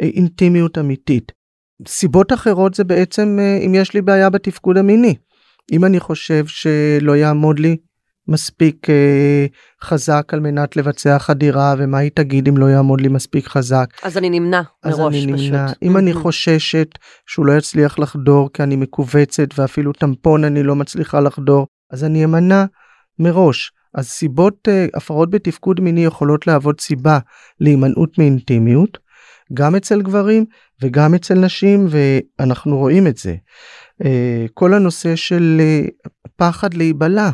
[0.00, 1.39] אה, אינטימיות אמיתית.
[1.88, 5.14] סיבות אחרות זה בעצם אה, אם יש לי בעיה בתפקוד המיני.
[5.72, 7.76] אם אני חושב שלא יעמוד לי
[8.28, 9.46] מספיק אה,
[9.84, 13.86] חזק על מנת לבצע חדירה ומה היא תגיד אם לא יעמוד לי מספיק חזק.
[14.02, 15.46] אז אני נמנע אז מראש אני פשוט.
[15.46, 15.66] נמנע.
[15.82, 16.88] אם אני חוששת
[17.26, 22.24] שהוא לא יצליח לחדור כי אני מכווצת ואפילו טמפון אני לא מצליחה לחדור אז אני
[22.24, 22.64] אמנע
[23.18, 23.72] מראש.
[23.94, 27.18] אז סיבות אה, הפרעות בתפקוד מיני יכולות להוות סיבה
[27.60, 28.98] להימנעות מאינטימיות
[29.54, 30.44] גם אצל גברים
[30.82, 33.34] וגם אצל נשים ואנחנו רואים את זה.
[34.04, 35.80] אה, כל הנושא של אה,
[36.36, 37.30] פחד להיבלע.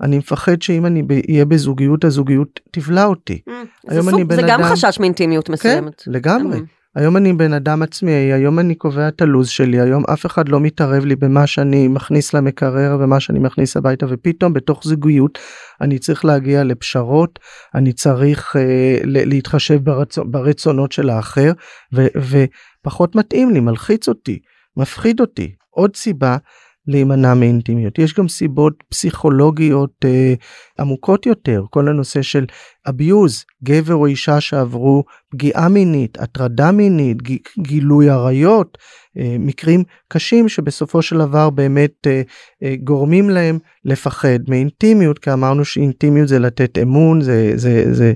[0.00, 3.40] אני מפחד שאם אני אהיה בזוגיות הזוגיות תבלע אותי.
[3.48, 3.52] Mm,
[3.88, 6.00] היום זה, אני סוג, בן זה גם אדם- חשש מאינטימיות מסוימת.
[6.00, 6.58] כן, לגמרי.
[6.58, 6.62] Mm.
[6.94, 10.60] היום אני בן אדם עצמאי, היום אני קובע את הלו"ז שלי, היום אף אחד לא
[10.60, 15.38] מתערב לי במה שאני מכניס למקרר ומה שאני מכניס הביתה, ופתאום בתוך זוגיות
[15.80, 17.38] אני צריך להגיע לפשרות,
[17.74, 21.52] אני צריך אה, להתחשב ברצו, ברצונות של האחר,
[21.94, 24.38] ו, ופחות מתאים לי, מלחיץ אותי,
[24.76, 25.54] מפחיד אותי.
[25.70, 26.36] עוד סיבה
[26.86, 27.98] להימנע מאינטימיות.
[27.98, 30.34] יש גם סיבות פסיכולוגיות אה,
[30.78, 32.44] עמוקות יותר, כל הנושא של
[32.88, 38.78] abuse, גבר או אישה שעברו פגיעה מינית, הטרדה מינית, ג- גילוי עריות,
[39.18, 42.22] אה, מקרים קשים שבסופו של דבר באמת אה,
[42.62, 48.12] אה, גורמים להם לפחד מאינטימיות, כי אמרנו שאינטימיות זה לתת אמון, זה, זה, זה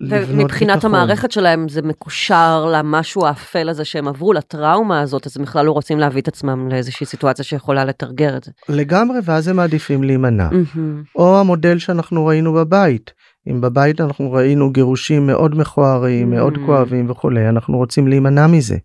[0.00, 0.94] לבנות ומבחינת ביטחון.
[0.94, 5.72] המערכת שלהם זה מקושר למשהו האפל הזה שהם עברו, לטראומה הזאת, אז הם בכלל לא
[5.72, 8.50] רוצים להביא את עצמם לאיזושהי סיטואציה שיכולה לתרגר את זה.
[8.68, 10.48] לגמרי, ואז הם מעדיפים להימנע.
[10.52, 11.02] מהמם.
[11.16, 13.10] או המודל שאנחנו ראינו בבית.
[13.50, 16.66] אם בבית אנחנו ראינו גירושים מאוד מכוערים, מאוד Mm.
[16.66, 18.76] כואבים וכולי, אנחנו רוצים להימנע מזה.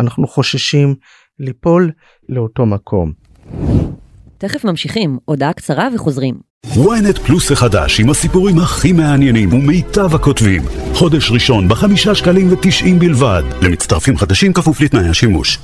[0.00, 0.94] אנחנו חוששים
[1.38, 1.90] ליפול
[2.28, 3.12] לאותו מקום.
[4.38, 6.34] תכף ממשיכים, הודעה קצרה וחוזרים.
[6.74, 10.62] Ynet פלוס החדש עם הסיפורים הכי מעניינים ומיטב הכותבים.
[10.94, 13.42] חודש ראשון בחמישה שקלים ותשעים בלבד.
[13.62, 15.58] למצטרפים חדשים כפוף לתנאי השימוש.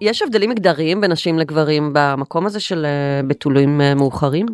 [0.00, 4.46] יש הבדלים מגדריים בין נשים לגברים במקום הזה של אה, בתולים אה, מאוחרים?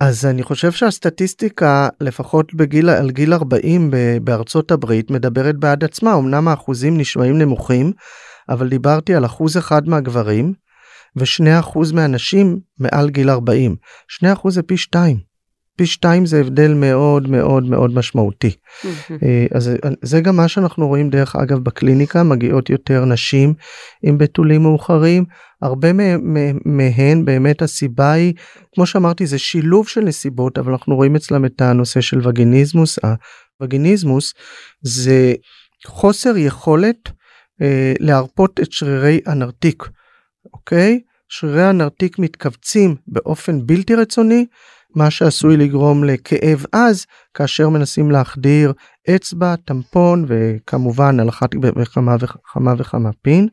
[0.00, 6.14] אז אני חושב שהסטטיסטיקה, לפחות בגיל, על גיל 40 ב- בארצות הברית, מדברת בעד עצמה.
[6.14, 7.92] אמנם האחוזים נשמעים נמוכים,
[8.48, 10.52] אבל דיברתי על אחוז אחד מהגברים,
[11.16, 13.76] ושני אחוז מהנשים מעל גיל 40.
[14.08, 15.16] שני אחוז זה פי שתיים.
[15.76, 18.50] פי שתיים זה הבדל מאוד מאוד מאוד משמעותי.
[19.22, 19.70] אה, אז
[20.02, 23.54] זה גם מה שאנחנו רואים דרך אגב בקליניקה, מגיעות יותר נשים
[24.02, 25.24] עם בתולים מאוחרים.
[25.62, 28.34] הרבה מה- מה- מהן באמת הסיבה היא,
[28.74, 32.98] כמו שאמרתי, זה שילוב של נסיבות, אבל אנחנו רואים אצלם את הנושא של וגיניזמוס.
[33.60, 34.34] הווגיניזמוס
[34.82, 35.34] זה
[35.86, 37.08] חוסר יכולת
[37.62, 39.84] אה, להרפות את שרירי הנרתיק,
[40.54, 41.00] אוקיי?
[41.28, 44.46] שרירי הנרתיק מתכווצים באופן בלתי רצוני,
[44.94, 48.72] מה שעשוי לגרום לכאב עז כאשר מנסים להחדיר
[49.10, 53.48] אצבע, טמפון וכמובן על אחת וכמה וכמה וכמה פין.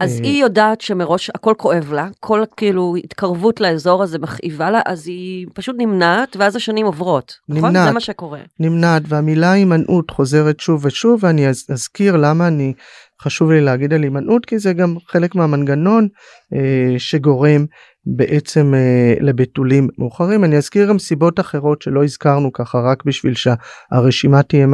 [0.00, 4.80] אז אה, היא יודעת שמראש הכל כואב לה, כל כאילו התקרבות לאזור הזה מכאיבה לה,
[4.86, 7.68] אז היא פשוט נמנעת, ואז השנים עוברות, נכון?
[7.68, 7.88] נמנעת.
[7.88, 8.40] זה מה שקורה.
[8.60, 12.72] נמנעת והמילה הימנעות חוזרת שוב ושוב ואני אז- אזכיר למה אני
[13.22, 16.08] חשוב לי להגיד על הימנעות כי זה גם חלק מהמנגנון
[16.54, 17.64] אה, שגורם
[18.06, 24.42] בעצם אה, לבתולים מאוחרים אני אזכיר גם סיבות אחרות שלא הזכרנו ככה רק בשביל שהרשימה
[24.42, 24.66] תהיה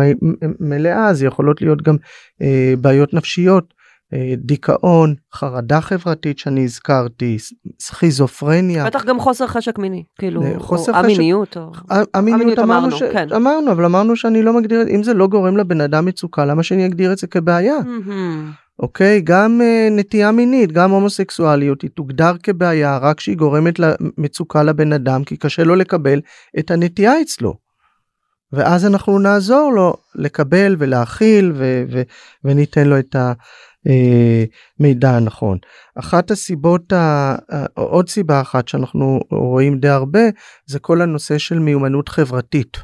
[0.60, 1.96] מלאה אז יכולות להיות גם
[2.42, 3.79] אה, בעיות נפשיות.
[4.14, 7.36] אה, דיכאון, חרדה חברתית שאני הזכרתי,
[7.80, 8.86] סכיזופרניה.
[8.86, 11.72] בטח גם חוסר חשק מיני, כאילו, אה, או חשק- א-מיניות, או...
[11.90, 13.02] המיניות המיניות אמרנו, אמרנו, ש...
[13.02, 13.28] כן.
[13.36, 16.86] אמרנו אבל אמרנו שאני לא מגדיר אם זה לא גורם לבן אדם מצוקה למה שאני
[16.86, 17.76] אגדיר את זה כבעיה.
[18.78, 24.92] אוקיי גם uh, נטייה מינית גם הומוסקסואליות היא תוגדר כבעיה רק כשהיא גורמת למצוקה לבן
[24.92, 26.20] אדם כי קשה לו לקבל
[26.58, 27.54] את הנטייה אצלו.
[28.52, 32.02] ואז אנחנו נעזור לו לקבל ולהכיל ו- ו-
[32.44, 33.16] וניתן לו את
[33.86, 35.58] המידע הנכון.
[35.98, 37.36] אחת הסיבות, ה-
[37.74, 40.20] עוד סיבה אחת שאנחנו רואים די הרבה
[40.66, 42.76] זה כל הנושא של מיומנות חברתית.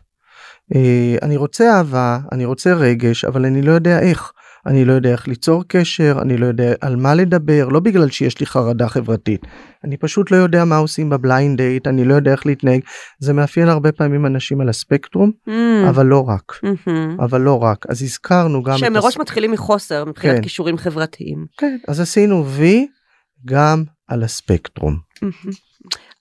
[0.75, 4.33] אה, אני רוצה אהבה, אני רוצה רגש, אבל אני לא יודע איך.
[4.66, 8.40] אני לא יודע איך ליצור קשר, אני לא יודע על מה לדבר, לא בגלל שיש
[8.40, 9.40] לי חרדה חברתית.
[9.85, 12.81] אני פשוט לא יודע מה עושים בבליינד דייט, אני לא יודע איך להתנהג.
[13.18, 15.50] זה מאפיין הרבה פעמים אנשים על הספקטרום, Mm,
[15.88, 16.61] אבל לא רק.
[16.62, 17.16] מהמם.
[17.20, 17.85] אבל לא רק.
[17.88, 18.92] אז הזכרנו גם שהם.
[18.92, 20.42] מראש מתחילים מחוסר מבחינת כן.
[20.42, 21.46] כישורים חברתיים.
[21.59, 22.87] כן, אז עשינו וי
[23.44, 24.96] גם על הספקטרום.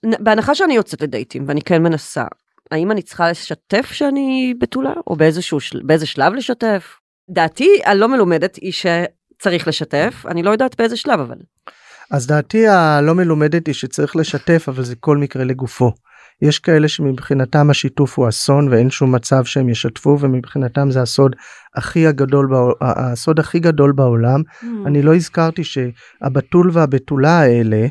[0.06, 2.24] נ- בהנחה שאני יוצאת לדייטים ואני כן מנסה,
[2.70, 5.58] האם אני צריכה לשתף שאני בתולה או באיזשהו.
[5.84, 6.84] באיזה שלב לשתף?
[7.30, 11.36] דעתי הלא מלומדת היא שצריך לשתף, אני לא יודעת באיזה שלב אבל.
[12.10, 15.92] אז דעתי הלא מלומדת היא שצריך לשתף, אבל זה כל מקרה לגופו.
[16.42, 21.36] יש כאלה שמבחינתם השיתוף הוא אסון ואין שום מצב שהם ישתפו ומבחינתם זה הסוד
[21.76, 24.42] הכי הגדול, בעול- הסוד הכי גדול בעולם.
[24.86, 27.86] אני לא הזכרתי שהבתול והבתולה האלה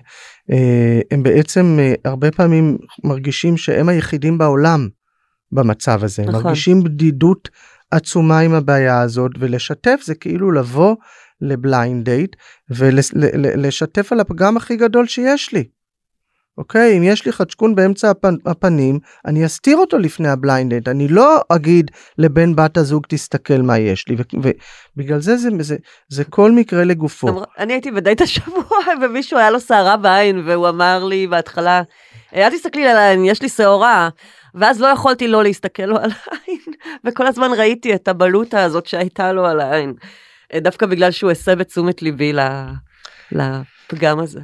[0.52, 4.88] אה, הם בעצם אה, הרבה פעמים מרגישים שהם היחידים בעולם
[5.52, 6.24] במצב הזה.
[6.24, 6.43] נכון.
[6.43, 7.50] מרגישים בדידות
[7.95, 10.95] עצומה עם הבעיה הזאת ולשתף זה כאילו לבוא
[11.41, 12.36] לבליינד דייט
[12.69, 15.63] ולשתף על הפגם הכי גדול שיש לי.
[16.58, 21.08] אוקיי אם יש לי חצ'קון באמצע הפנ, הפנים אני אסתיר אותו לפני הבליינד דייט אני
[21.08, 24.49] לא אגיד לבן בת הזוג תסתכל מה יש לי ו-
[24.97, 25.75] ובגלל זה זה, זה
[26.10, 27.29] זה כל מקרה לגופו.
[27.29, 31.81] אמר- אני הייתי בדייט השבוע ומישהו היה לו שעורה בעין והוא אמר לי בהתחלה
[32.36, 34.10] אל תסתכלי לי על העין יש לי שעורה
[34.55, 36.59] ואז לא יכולתי לא להסתכל לו על העין
[37.03, 39.93] וכל הזמן ראיתי את הבלוטה הזאת שהייתה לו על העין
[40.53, 42.33] אה, דווקא בגלל שהוא הסב את תשומת ליבי
[43.31, 44.39] לפגם הזה.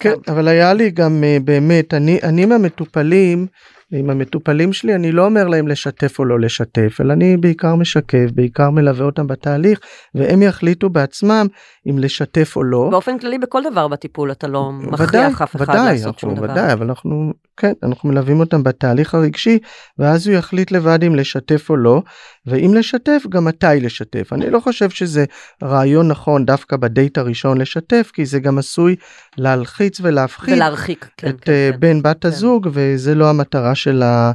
[0.00, 0.32] כן, סתם.
[0.32, 3.46] אבל היה לי גם uh, באמת, אני, אני מהמטופלים,
[3.92, 8.26] עם המטופלים שלי, אני לא אומר להם לשתף או לא לשתף, אלא אני בעיקר משקף,
[8.34, 9.80] בעיקר מלווה אותם בתהליך,
[10.14, 11.46] והם יחליטו בעצמם
[11.90, 12.88] אם לשתף או לא.
[12.90, 16.44] באופן כללי בכל דבר בטיפול אתה לא ודאי, מכריח אף אחד ודאי, לעשות שום אנחנו,
[16.44, 16.52] דבר.
[16.52, 19.58] ודאי, אבל אנחנו, כן, אנחנו מלווים אותם בתהליך הרגשי,
[19.98, 22.02] ואז הוא יחליט לבד אם לשתף או לא,
[22.50, 24.32] ואם לשתף, גם מתי לשתף.
[24.32, 25.24] אני לא חושב שזה
[25.62, 28.96] רעיון נכון דווקא בדייט הראשון לשתף, כי זה גם עשוי
[29.36, 31.08] להלחיץ ולהפחיד ולהרחיק.
[31.16, 31.80] כן, את כן, אה, כן.
[31.80, 32.28] בן בת כן.
[32.28, 34.32] הזוג, וזה לא המטרה של, ה,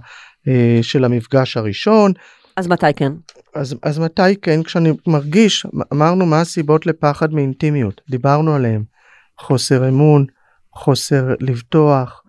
[0.48, 2.12] אה, של המפגש הראשון.
[2.58, 3.12] אז מתי כן?
[3.56, 8.84] אז, אז מתי כן, כשאני מרגיש, אמרנו מה הסיבות לפחד מאינטימיות, דיברנו עליהם,
[9.40, 10.26] חוסר אמון,
[10.74, 12.22] חוסר לבטוח,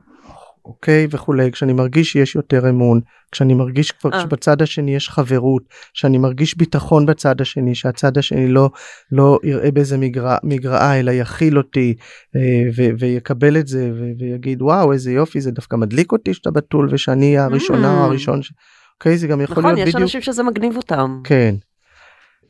[0.66, 3.00] אוקיי, וכולי, כשאני מרגיש שיש יותר אמון,
[3.33, 4.20] כשאני מרגיש כבר אה.
[4.20, 5.62] שבצד השני יש חברות,
[5.94, 8.70] שאני מרגיש ביטחון בצד השני, שהצד השני לא,
[9.12, 11.94] לא יראה באיזה מגרע, מגרעה, אלא יכיל אותי
[12.37, 12.40] אה,
[12.76, 16.88] ו, ויקבל את זה ו, ויגיד וואו איזה יופי זה דווקא מדליק אותי שאתה בתול
[16.90, 18.07] ושאני הראשונה או Mm.
[18.07, 18.42] הראשון.
[18.42, 18.52] ש...
[18.94, 20.02] אוקיי, זה גם יכול נכון, להיות יש בדיוק.
[20.02, 21.20] אנשים שזה מגניב אותם.
[21.24, 21.55] כן.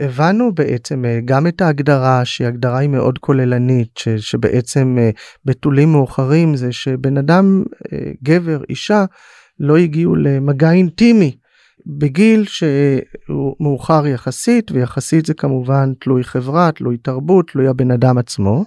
[0.00, 5.10] הבנו בעצם אה, גם את ההגדרה שהיא הגדרה היא מאוד כוללנית ש, שבעצם אה,
[5.44, 9.04] בתולים מאוחרים זה שבן אדם אה, גבר אישה
[9.60, 11.36] לא הגיעו למגע אינטימי
[11.86, 18.64] בגיל שהוא מאוחר יחסית ויחסית זה כמובן תלוי חברה תלוי תרבות תלוי הבן אדם עצמו.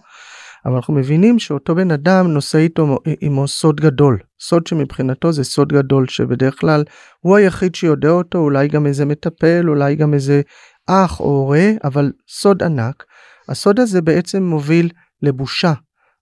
[0.65, 5.73] אבל אנחנו מבינים שאותו בן אדם נושא איתו עמו סוד גדול סוד שמבחינתו זה סוד
[5.73, 6.83] גדול שבדרך כלל
[7.19, 10.41] הוא היחיד שיודע אותו אולי גם איזה מטפל אולי גם איזה
[10.89, 13.03] אח או הורה אבל סוד ענק.
[13.49, 14.89] הסוד הזה בעצם מוביל
[15.21, 15.73] לבושה.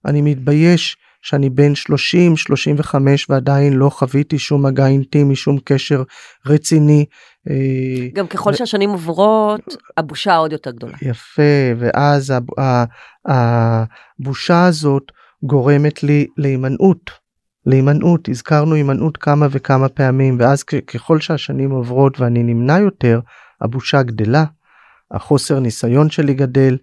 [0.06, 6.02] אני מתבייש שאני בן 30 35 ועדיין לא חוויתי שום מגע אינטימי שום קשר
[6.46, 7.04] רציני.
[7.50, 10.92] אה, גם ככל שהשנים עוברות, הבושה עוד יותר גדולה.
[11.02, 11.42] יפה
[11.78, 12.88] ואז הב-
[13.26, 15.02] הבושה הזאת
[15.42, 17.10] גורמת לי להימנעות.
[17.66, 23.20] להימנעות הזכרנו הימנעות כמה וכמה פעמים ואז ככל שהשנים עוברות ואני נמנע יותר
[23.60, 24.44] הבושה גדלה
[25.10, 26.76] החוסר ניסיון שלי גדל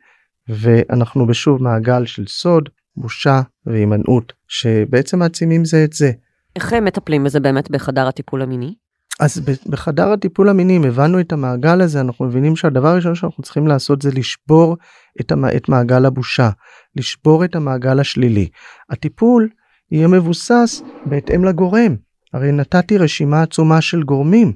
[0.49, 6.11] ואנחנו בשוב מעגל של סוד בושה והימנעות שבעצם מעצימים זה את זה.
[6.55, 8.75] איך הם מטפלים בזה באמת בחדר הטיפול המיני?
[9.19, 13.67] אז בחדר הטיפול המיני אם הבנו את המעגל הזה אנחנו מבינים שהדבר הראשון שאנחנו צריכים
[13.67, 14.77] לעשות זה לשבור
[15.21, 16.49] את, המ- את מעגל הבושה
[16.95, 18.49] לשבור את המעגל השלילי.
[18.89, 19.49] הטיפול
[19.91, 21.95] יהיה מבוסס בהתאם לגורם
[22.33, 24.53] הרי נתתי רשימה עצומה של גורמים.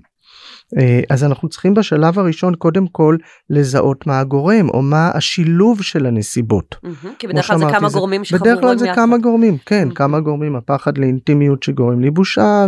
[0.78, 3.18] אה, אז אנחנו צריכים בשלב הראשון קודם כל
[3.50, 6.76] לזהות מה הגורם או מה השילוב של הנסיבות.
[7.20, 8.92] כי בדרך כלל זה כמה גורמים בדרך שחבורים כלל זה.
[8.96, 9.90] כמה גורמים כן.
[9.96, 12.68] כמה גורמים הפחד לאינטימיות שגורם לי בושה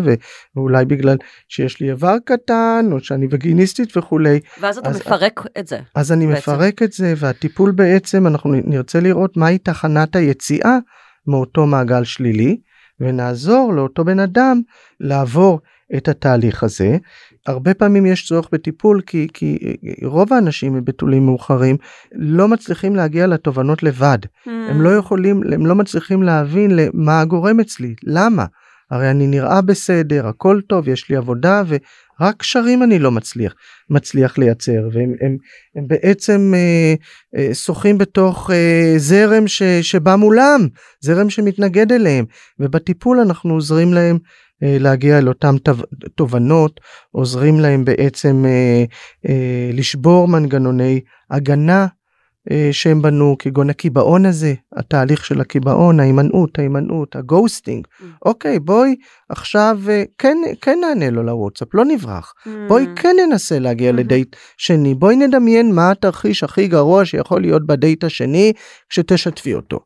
[0.56, 1.18] ואולי בגלל
[1.50, 5.80] שיש לי איבר קטן או שאני וגיניסטית וכולי ואז אתה מפרק את זה.
[5.96, 6.32] אז אני.
[6.32, 10.78] מפרק את זה והטיפול בעצם אנחנו נרצה לראות מהי תחנת היציאה
[11.28, 12.58] מאותו מעגל שלילי
[13.00, 14.62] ונעזור לאותו בן אדם
[15.00, 15.60] לעבור
[15.98, 16.98] את התהליך הזה.
[17.48, 19.58] הרבה פעמים יש צורך בטיפול כי, כי
[20.04, 21.78] רוב האנשים בתולים מאוחרים
[22.12, 24.18] לא מצליחים להגיע לתובנות לבד.
[24.46, 28.46] הם לא יכולים, הם לא מצליחים להבין מה הגורם אצלי, למה?
[28.92, 33.54] הרי אני נראה בסדר, הכל טוב, יש לי עבודה ורק קשרים אני לא מצליח,
[33.90, 35.38] מצליח לייצר והם הם,
[35.76, 36.94] הם בעצם אה,
[37.36, 40.68] אה, שוחים בתוך אה, זרם ש, שבא מולם,
[41.00, 42.26] זרם שמתנגד אליהם
[42.60, 44.22] ובטיפול אנחנו עוזרים להם אה,
[44.62, 45.56] להגיע אל אותם
[46.16, 46.80] תובנות,
[47.12, 48.84] עוזרים להם בעצם אה,
[49.30, 51.88] אה, לשבור מנגנוני הגנה
[52.52, 58.04] אה, שהם בנו כגון הקיבעון הזה התהליך של הקיבעון ההימנעות ההימנעות הגוסטינג mm.
[58.26, 58.96] אוקיי בואי
[59.30, 62.50] עכשיו אה, כן כן נענה לו לוואטסאפ לא נברח mm.
[62.68, 63.94] בואי כן ננסה להגיע mm-hmm.
[63.94, 68.54] לדייט שני בואי נדמיין מה התרחיש הכי גרוע שיכול להיות בדייט השני
[68.90, 69.80] כשתשתפי אותו.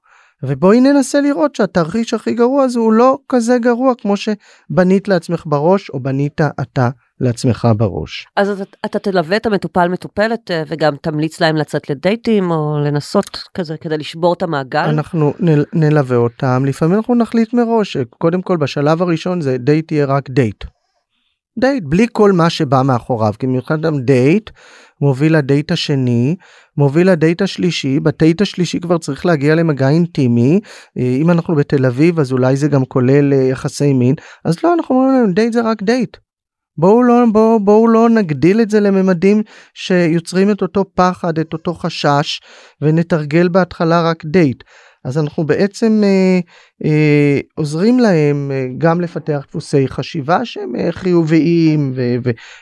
[0.47, 5.89] ובואי ננסה לראות שהתרחיש הכי גרוע הזה הוא לא כזה גרוע כמו שבנית לעצמך בראש
[5.89, 8.27] או בנית אתה לעצמך בראש.
[8.35, 13.43] אז אתה, אתה תלווה את המטופל מטופלת אה, וגם תמליץ להם לצאת לדייטים או לנסות
[13.53, 14.79] כזה כדי לשבור את המעגל?
[14.79, 20.05] אנחנו נ, נלווה אותם, לפעמים אנחנו נחליט מראש, קודם כל בשלב הראשון זה דייט יהיה
[20.05, 20.63] רק דייט.
[21.59, 24.49] דייט בלי כל מה שבא מאחוריו, כי מבחינתם דייט
[25.01, 26.35] מוביל לדייט השני,
[26.77, 30.59] מוביל לדייט השלישי, בדייט השלישי כבר צריך להגיע למגע אינטימי,
[30.97, 34.15] אה, אם אנחנו בתל אביב אז אולי זה גם כולל אה, יחסי מין,
[34.45, 36.17] אז לא אנחנו אומרים להם דייט זה רק דייט.
[36.77, 39.41] בואו לא, בואו, בואו לא נגדיל את זה לממדים
[39.73, 42.41] שיוצרים את אותו פחד, את אותו חשש,
[42.81, 44.63] ונתרגל בהתחלה רק דייט.
[45.05, 46.39] אז אנחנו בעצם אה,
[46.85, 51.93] אה, עוזרים להם אה, גם לפתח דפוסי חשיבה שהם אה, חיוביים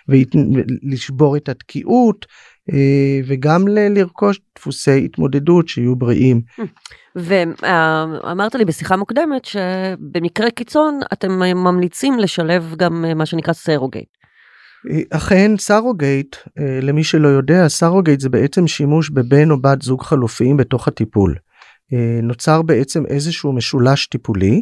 [0.07, 2.25] ולשבור את התקיעות
[2.73, 6.41] אה, וגם ל- לרכוש דפוסי התמודדות שיהיו בריאים.
[7.15, 14.09] ואמרת לי בשיחה מוקדמת שבמקרה קיצון אתם ממליצים לשלב גם אה, מה שנקרא סרוגייט.
[14.91, 16.35] אה, אכן סרוגייט
[16.81, 21.35] למי שלא יודע סרוגייט זה בעצם שימוש בבן או בת זוג חלופיים בתוך הטיפול.
[22.23, 24.61] נוצר בעצם איזשהו משולש טיפולי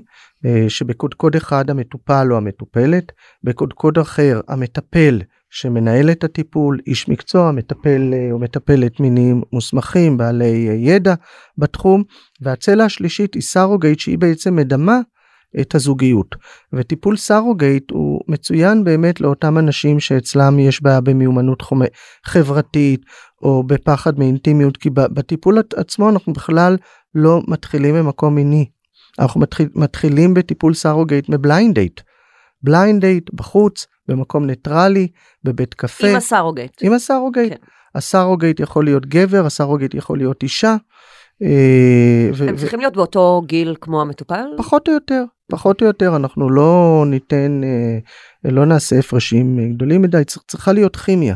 [0.68, 3.12] שבקודקוד אחד המטופל או המטופלת
[3.44, 11.14] בקודקוד אחר המטפל שמנהל את הטיפול, איש מקצוע, מטפל או מטפלת מיניים מוסמכים, בעלי ידע
[11.58, 12.04] בתחום,
[12.42, 15.00] והצלע השלישית היא סרוגייט שהיא בעצם מדמה
[15.62, 16.36] את הזוגיות.
[16.74, 21.86] וטיפול סרוגייט הוא מצוין באמת לאותם אנשים שאצלם יש בעיה במיומנות חומי,
[22.26, 23.02] חברתית
[23.42, 26.78] או בפחד מאינטימיות, כי בטיפול עצמו אנחנו בכלל
[27.16, 28.66] לא מתחילים ממקום מיני.
[29.20, 32.02] אנחנו מתחיל, מתחילים בטיפול סרוגייט מבליינד דייט.
[32.64, 35.08] בליינד דייט בחוץ במקום ניטרלי,
[35.44, 36.08] בבית קפה.
[36.08, 36.84] עם הסרוגייט.
[36.84, 37.54] עם הסרוגייט.
[37.54, 37.60] כן.
[37.96, 40.76] הסרוגייט יכול להיות גבר, הסרוגייט יכול להיות אישה.
[41.44, 44.46] אה, הם צריכים להיות באותו גיל כמו המטופל?
[44.58, 50.24] פחות או יותר, פחות או יותר, אנחנו לא ניתן, אה, לא נעשה הפרשים גדולים מדי,
[50.48, 51.36] צריכה להיות כימיה.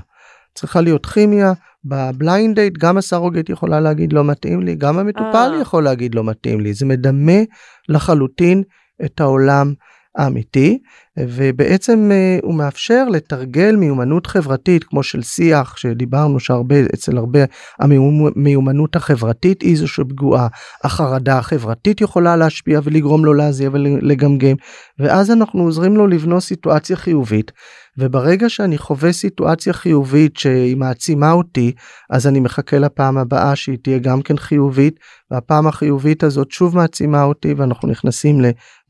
[0.56, 1.54] צריכה להיות כימיה,
[1.86, 5.62] בבליינד דייט גם הסרוגייט יכולה להגיד לא מתאים לי, גם המטופל אה.
[5.62, 7.42] יכול להגיד לא מתאים לי, זה מדמה
[7.90, 8.64] לחלוטין
[9.06, 9.74] את העולם
[10.18, 10.80] האמיתי
[11.20, 17.40] ובעצם אה, הוא מאפשר לתרגל מיומנות חברתית כמו של שיח שדיברנו שהרבה אצל הרבה
[17.80, 20.48] המיומנות החברתית היא זו שפגועה
[20.84, 24.56] החרדה החברתית יכולה להשפיע ולגרום לו להזיע ולגמגם
[25.00, 27.52] ואז אנחנו עוזרים לו לבנות סיטואציה חיובית
[27.98, 31.72] וברגע שאני חווה סיטואציה חיובית שהיא מעצימה אותי
[32.10, 35.00] אז אני מחכה לפעם הבאה שהיא תהיה גם כן חיובית
[35.32, 38.42] והפעם החיובית הזאת שוב מעצימה אותי ואנחנו נכנסים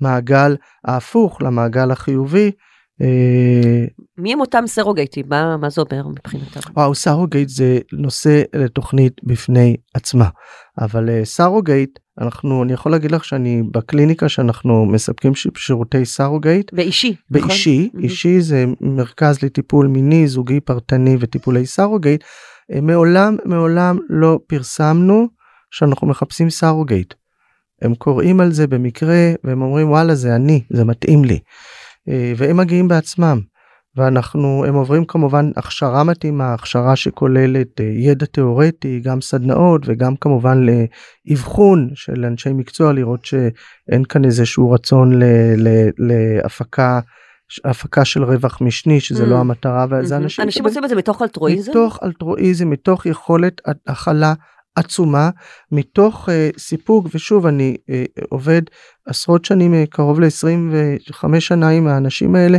[0.02, 2.52] למעגל ההפוך למעגל החיובי.
[3.02, 3.86] אה,
[4.18, 5.26] מי הם אותם סרוגייטים?
[5.30, 6.60] מה, מה זה אומר מבחינתם?
[6.74, 10.30] וואו, סרוגייט זה נושא לתוכנית בפני עצמה.
[10.82, 16.74] אבל uh, סרוגייט, אנחנו, אני יכול להגיד לך שאני בקליניקה שאנחנו מספקים שירותי סרוגייט.
[16.74, 17.48] באישי, נכון?
[17.48, 18.04] באישי, נכון?
[18.04, 22.24] אישי זה מרכז לטיפול מיני, זוגי, פרטני וטיפולי סרוגייט.
[22.24, 25.28] Uh, מעולם, מעולם לא פרסמנו
[25.72, 27.14] שאנחנו מחפשים סרוגייט.
[27.82, 31.40] הם קוראים על זה במקרה והם אומרים וואלה זה אני, זה מתאים לי.
[32.10, 33.40] אה, והם מגיעים בעצמם.
[33.98, 40.66] ואנחנו הם עוברים כמובן הכשרה מתאימה הכשרה שכוללת אה, ידע תיאורטי גם סדנאות וגם כמובן
[40.66, 45.20] לאבחון של אנשי מקצוע לראות שאין כאן איזשהו רצון
[45.98, 47.00] להפקה
[47.66, 49.30] הפקה של רווח משני שזה לא mm.
[49.30, 50.18] לא המטרה וזה mm-hmm.
[50.18, 54.34] אנשים אנשים עושים את זה מתוך אלטרואיזם מתוך אלטרואיזם מתוך יכולת הכלה
[54.76, 55.30] עצומה
[55.72, 58.62] מתוך uh, סיפוק ושוב אני uh, עובד
[59.08, 62.58] עשרות שנים uh, קרוב ל-25 שנה עם האנשים האלה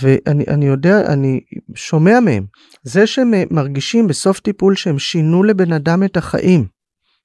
[0.00, 1.40] ואני יודע אני
[1.74, 2.44] שומע מהם
[2.82, 6.66] זה שהם מרגישים בסוף טיפול שהם שינו לבן אדם את החיים.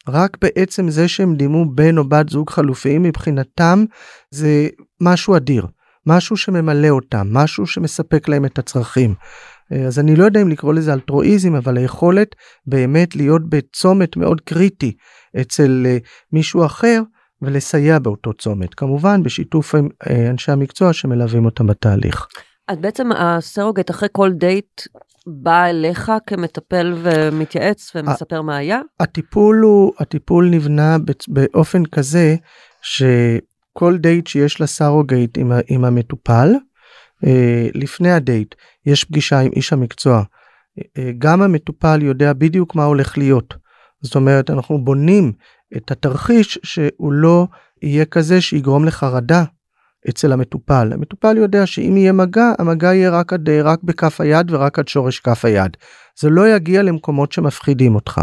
[0.07, 3.85] רק בעצם זה שהם דימו בן או בת זוג חלופיים מבחינתם
[4.31, 4.67] זה
[5.01, 5.67] משהו אדיר
[6.05, 9.15] משהו שממלא אותם משהו שמספק להם את הצרכים.
[9.71, 14.41] אה, אז אני לא יודע אם לקרוא לזה אלטרואיזם, אבל היכולת באמת להיות בצומת מאוד
[14.41, 14.95] קריטי
[15.41, 15.97] אצל אה,
[16.31, 17.01] מישהו אחר,
[17.41, 22.27] ולסייע באותו צומת, כמובן בשיתוף עם אה, אנשי המקצוע שמלווים אותם בתהליך.
[22.67, 24.81] אז בעצם הסרוגט אחרי כל דייט
[25.27, 28.81] בא אליך כמטפל ומתייעץ ומספר מה היה?
[28.99, 30.97] הטיפול הוא, הטיפול נבנה
[31.27, 32.35] באופן כזה
[32.81, 36.53] שכל דייט שיש לסרוגייט עם, עם המטופל,
[37.73, 38.55] לפני הדייט
[38.85, 40.23] יש פגישה עם איש המקצוע.
[40.97, 43.53] אה, גם המטופל יודע בדיוק מה הולך להיות.
[44.01, 45.31] זאת אומרת, אנחנו בונים
[45.77, 47.47] את התרחיש שהוא לא
[47.81, 49.43] יהיה כזה שיגרום לחרדה
[50.09, 50.93] אצל המטופל.
[50.93, 55.19] המטופל יודע שאם יהיה מגע, המגע יהיה רק, עד, רק בכף היד ורק עד שורש
[55.19, 55.77] כף היד.
[56.19, 58.21] זה לא יגיע למקומות שמפחידים אותך.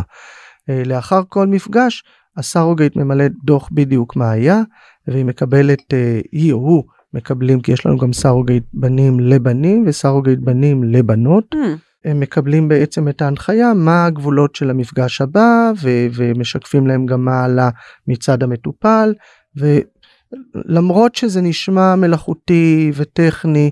[0.70, 2.04] אה, לאחר כל מפגש,
[2.36, 4.60] הסרוגייט ממלא דוח בדיוק מה היה,
[5.08, 6.84] והיא מקבלת, אה, היא או הוא
[7.16, 11.54] מקבלים, כי יש לנו גם סרוגייט בנים לבנים וסרוגייט בנים לבנות.
[11.54, 11.58] Hmm,
[12.04, 17.44] הם מקבלים בעצם את ההנחיה מה הגבולות של המפגש הבא ו- ומשקפים להם גם מה
[17.44, 17.70] עלה
[18.08, 19.14] מצד המטופל
[19.56, 23.70] ולמרות שזה נשמע מלאכותי וטכני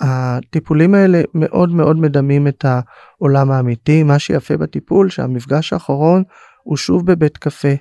[0.00, 6.22] הטיפולים האלה מאוד מאוד מדמים את העולם האמיתי מה שיפה בטיפול שהמפגש האחרון
[6.62, 7.74] הוא שוב בבית קפה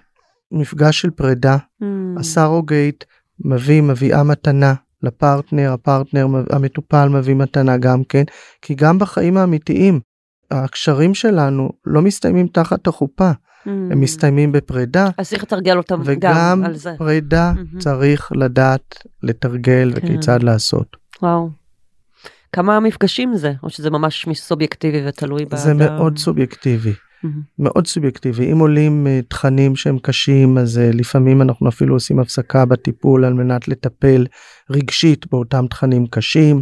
[0.51, 1.85] מפגש של פרידה hmm.
[2.19, 3.03] הסרוגייט
[3.45, 4.73] מביא מביאה מתנה
[5.03, 8.23] לפרטנר הפרטנר המטופל מביא מתנה גם כן
[8.61, 9.99] כי גם בחיים האמיתיים
[10.51, 13.31] הקשרים שלנו לא מסתיימים תחת החופה
[13.65, 13.69] Hmm.
[13.69, 16.93] הם מסתיימים בפרידה אז צריך לתרגל אותם וגם גם על זה.
[16.97, 17.79] פרידה מהמם.
[17.79, 20.07] צריך לדעת לתרגל כן.
[20.07, 21.49] וכיצד לעשות וואו.
[22.53, 23.53] כמה מפגשים זה?
[23.63, 25.57] או שזה ממש סובייקטיבי ותלוי באדם?
[25.57, 26.93] זה מאוד סובייקטיבי.
[27.59, 28.51] מאוד סובייקטיבי.
[28.51, 33.33] אם עולים אה, תכנים שהם קשים אז אה, לפעמים אנחנו אפילו עושים הפסקה בטיפול על
[33.33, 34.25] מנת לטפל
[34.69, 36.61] רגשית באותם תכנים קשים.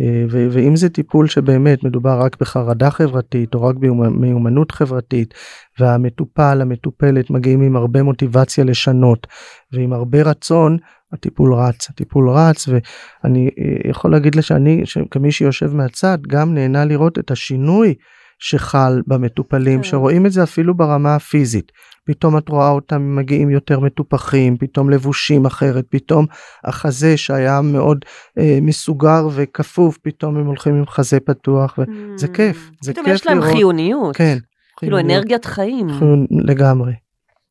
[0.00, 5.34] אה, ו- ואם זה טיפול שבאמת מדובר רק בחרדה חברתית או רק במיומנות חברתית
[5.80, 9.26] והמטופל המטופלת מגיעים עם הרבה מוטיבציה לשנות
[9.72, 10.78] ועם הרבה רצון
[11.12, 12.68] הטיפול רץ הטיפול רץ.
[12.68, 13.50] ואני
[13.90, 17.94] יכול להגיד לך שאני כמי שיושב מהצד גם נהנה לראות את השינוי
[18.42, 19.84] שחל במטופלים כן.
[19.84, 21.72] שרואים את זה אפילו ברמה הפיזית
[22.06, 26.26] פתאום את רואה אותם מגיעים יותר מטופחים פתאום לבושים אחרת פתאום
[26.64, 27.98] החזה שהיה מאוד
[28.38, 32.92] אה, מסוגר וכפוף פתאום הם הולכים עם חזה פתוח וזה כיף זה.
[32.92, 34.16] פתאום כיף יש להם לראות חיוניות.
[34.16, 34.38] כן
[34.76, 34.98] כאילו.
[34.98, 35.88] אנרגיית חיים.
[35.98, 36.92] חיון- לגמרי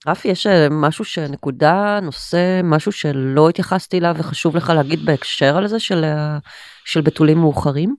[0.08, 5.68] רפי, יש אה, משהו שנקודה, נושא, משהו שלא התייחסתי אליו וחשוב לך להגיד בהקשר על
[5.68, 6.06] זה של,
[6.86, 7.96] של בתולים מאוחרים?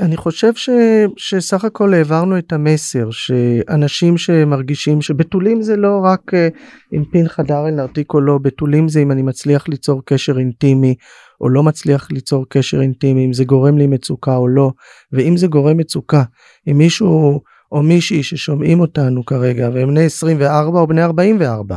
[0.00, 0.70] אני חושב ש,
[1.16, 6.48] שסך הכל העברנו את המסר שאנשים שמרגישים שבתולים זה לא רק אה,
[6.92, 10.94] אם פין חדר אל נרתיק או לא בתולים זה אם אני מצליח ליצור קשר אינטימי
[11.40, 14.70] או לא מצליח ליצור קשר אינטימי אם זה גורם לי מצוקה או לא.
[15.12, 16.22] ואם זה גורם מצוקה
[16.70, 17.40] אם מישהו
[17.72, 21.76] או מישהי ששומעים אותנו כרגע והם בני 24 או בני 44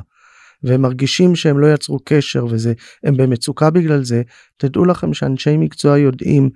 [0.64, 4.22] והם מרגישים שהם לא יצרו קשר וזה הם במצוקה בגלל זה
[4.58, 6.50] תדעו לכם שאנשי מקצוע יודעים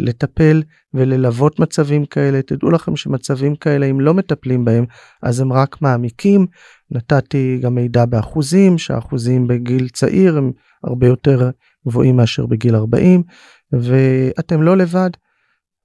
[0.00, 0.62] לטפל
[0.94, 4.84] וללוות מצבים כאלה תדעו לכם שמצבים כאלה אם לא מטפלים בהם
[5.22, 6.46] אז הם רק מעמיקים
[6.90, 10.52] נתתי גם מידע באחוזים שהאחוזים בגיל צעיר הם
[10.84, 11.50] הרבה יותר
[11.88, 13.22] גבוהים מאשר בגיל 40
[13.72, 15.10] ואתם לא לבד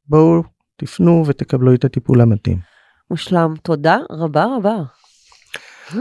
[0.05, 0.43] בואו
[0.77, 2.57] תפנו ותקבלו את הטיפול המתאים.
[3.11, 3.53] מושלם.
[3.63, 4.77] תודה רבה רבה.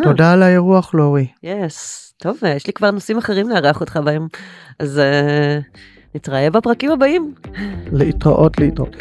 [0.02, 1.26] תודה על האירוח לורי.
[1.42, 2.08] Yes.
[2.16, 4.26] טוב, אה, יש לי כבר נושאים אחרים לארח אותך בהם.
[4.78, 5.58] אז אה,
[6.14, 7.34] נתראה בפרקים הבאים.
[7.92, 8.96] להתראות להתראות.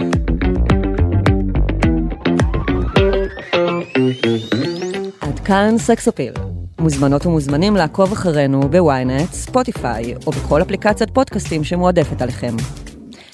[5.21, 6.33] עד כאן סקס אפיל.
[6.79, 12.55] מוזמנות ומוזמנים לעקוב אחרינו ב ynet, Spotify או בכל אפליקציית פודקאסטים שמועדפת עליכם.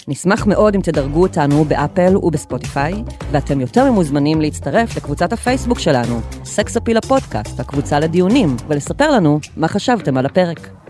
[0.08, 2.94] נשמח מאוד אם תדרגו אותנו ב Apple וב Spotify,
[3.32, 9.68] ואתם יותר ממוזמנים להצטרף לקבוצת הפייסבוק שלנו, סקס אפיל הפודקאסט, הקבוצה לדיונים, ולספר לנו מה
[9.68, 10.83] חשבתם על הפרק.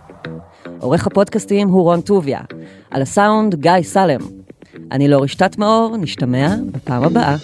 [0.83, 2.39] עורך הפודקאסטים הוא רון טוביה,
[2.91, 4.19] על הסאונד גיא סלם.
[4.91, 7.35] אני לאור רשתת מאור, נשתמע בפעם הבאה.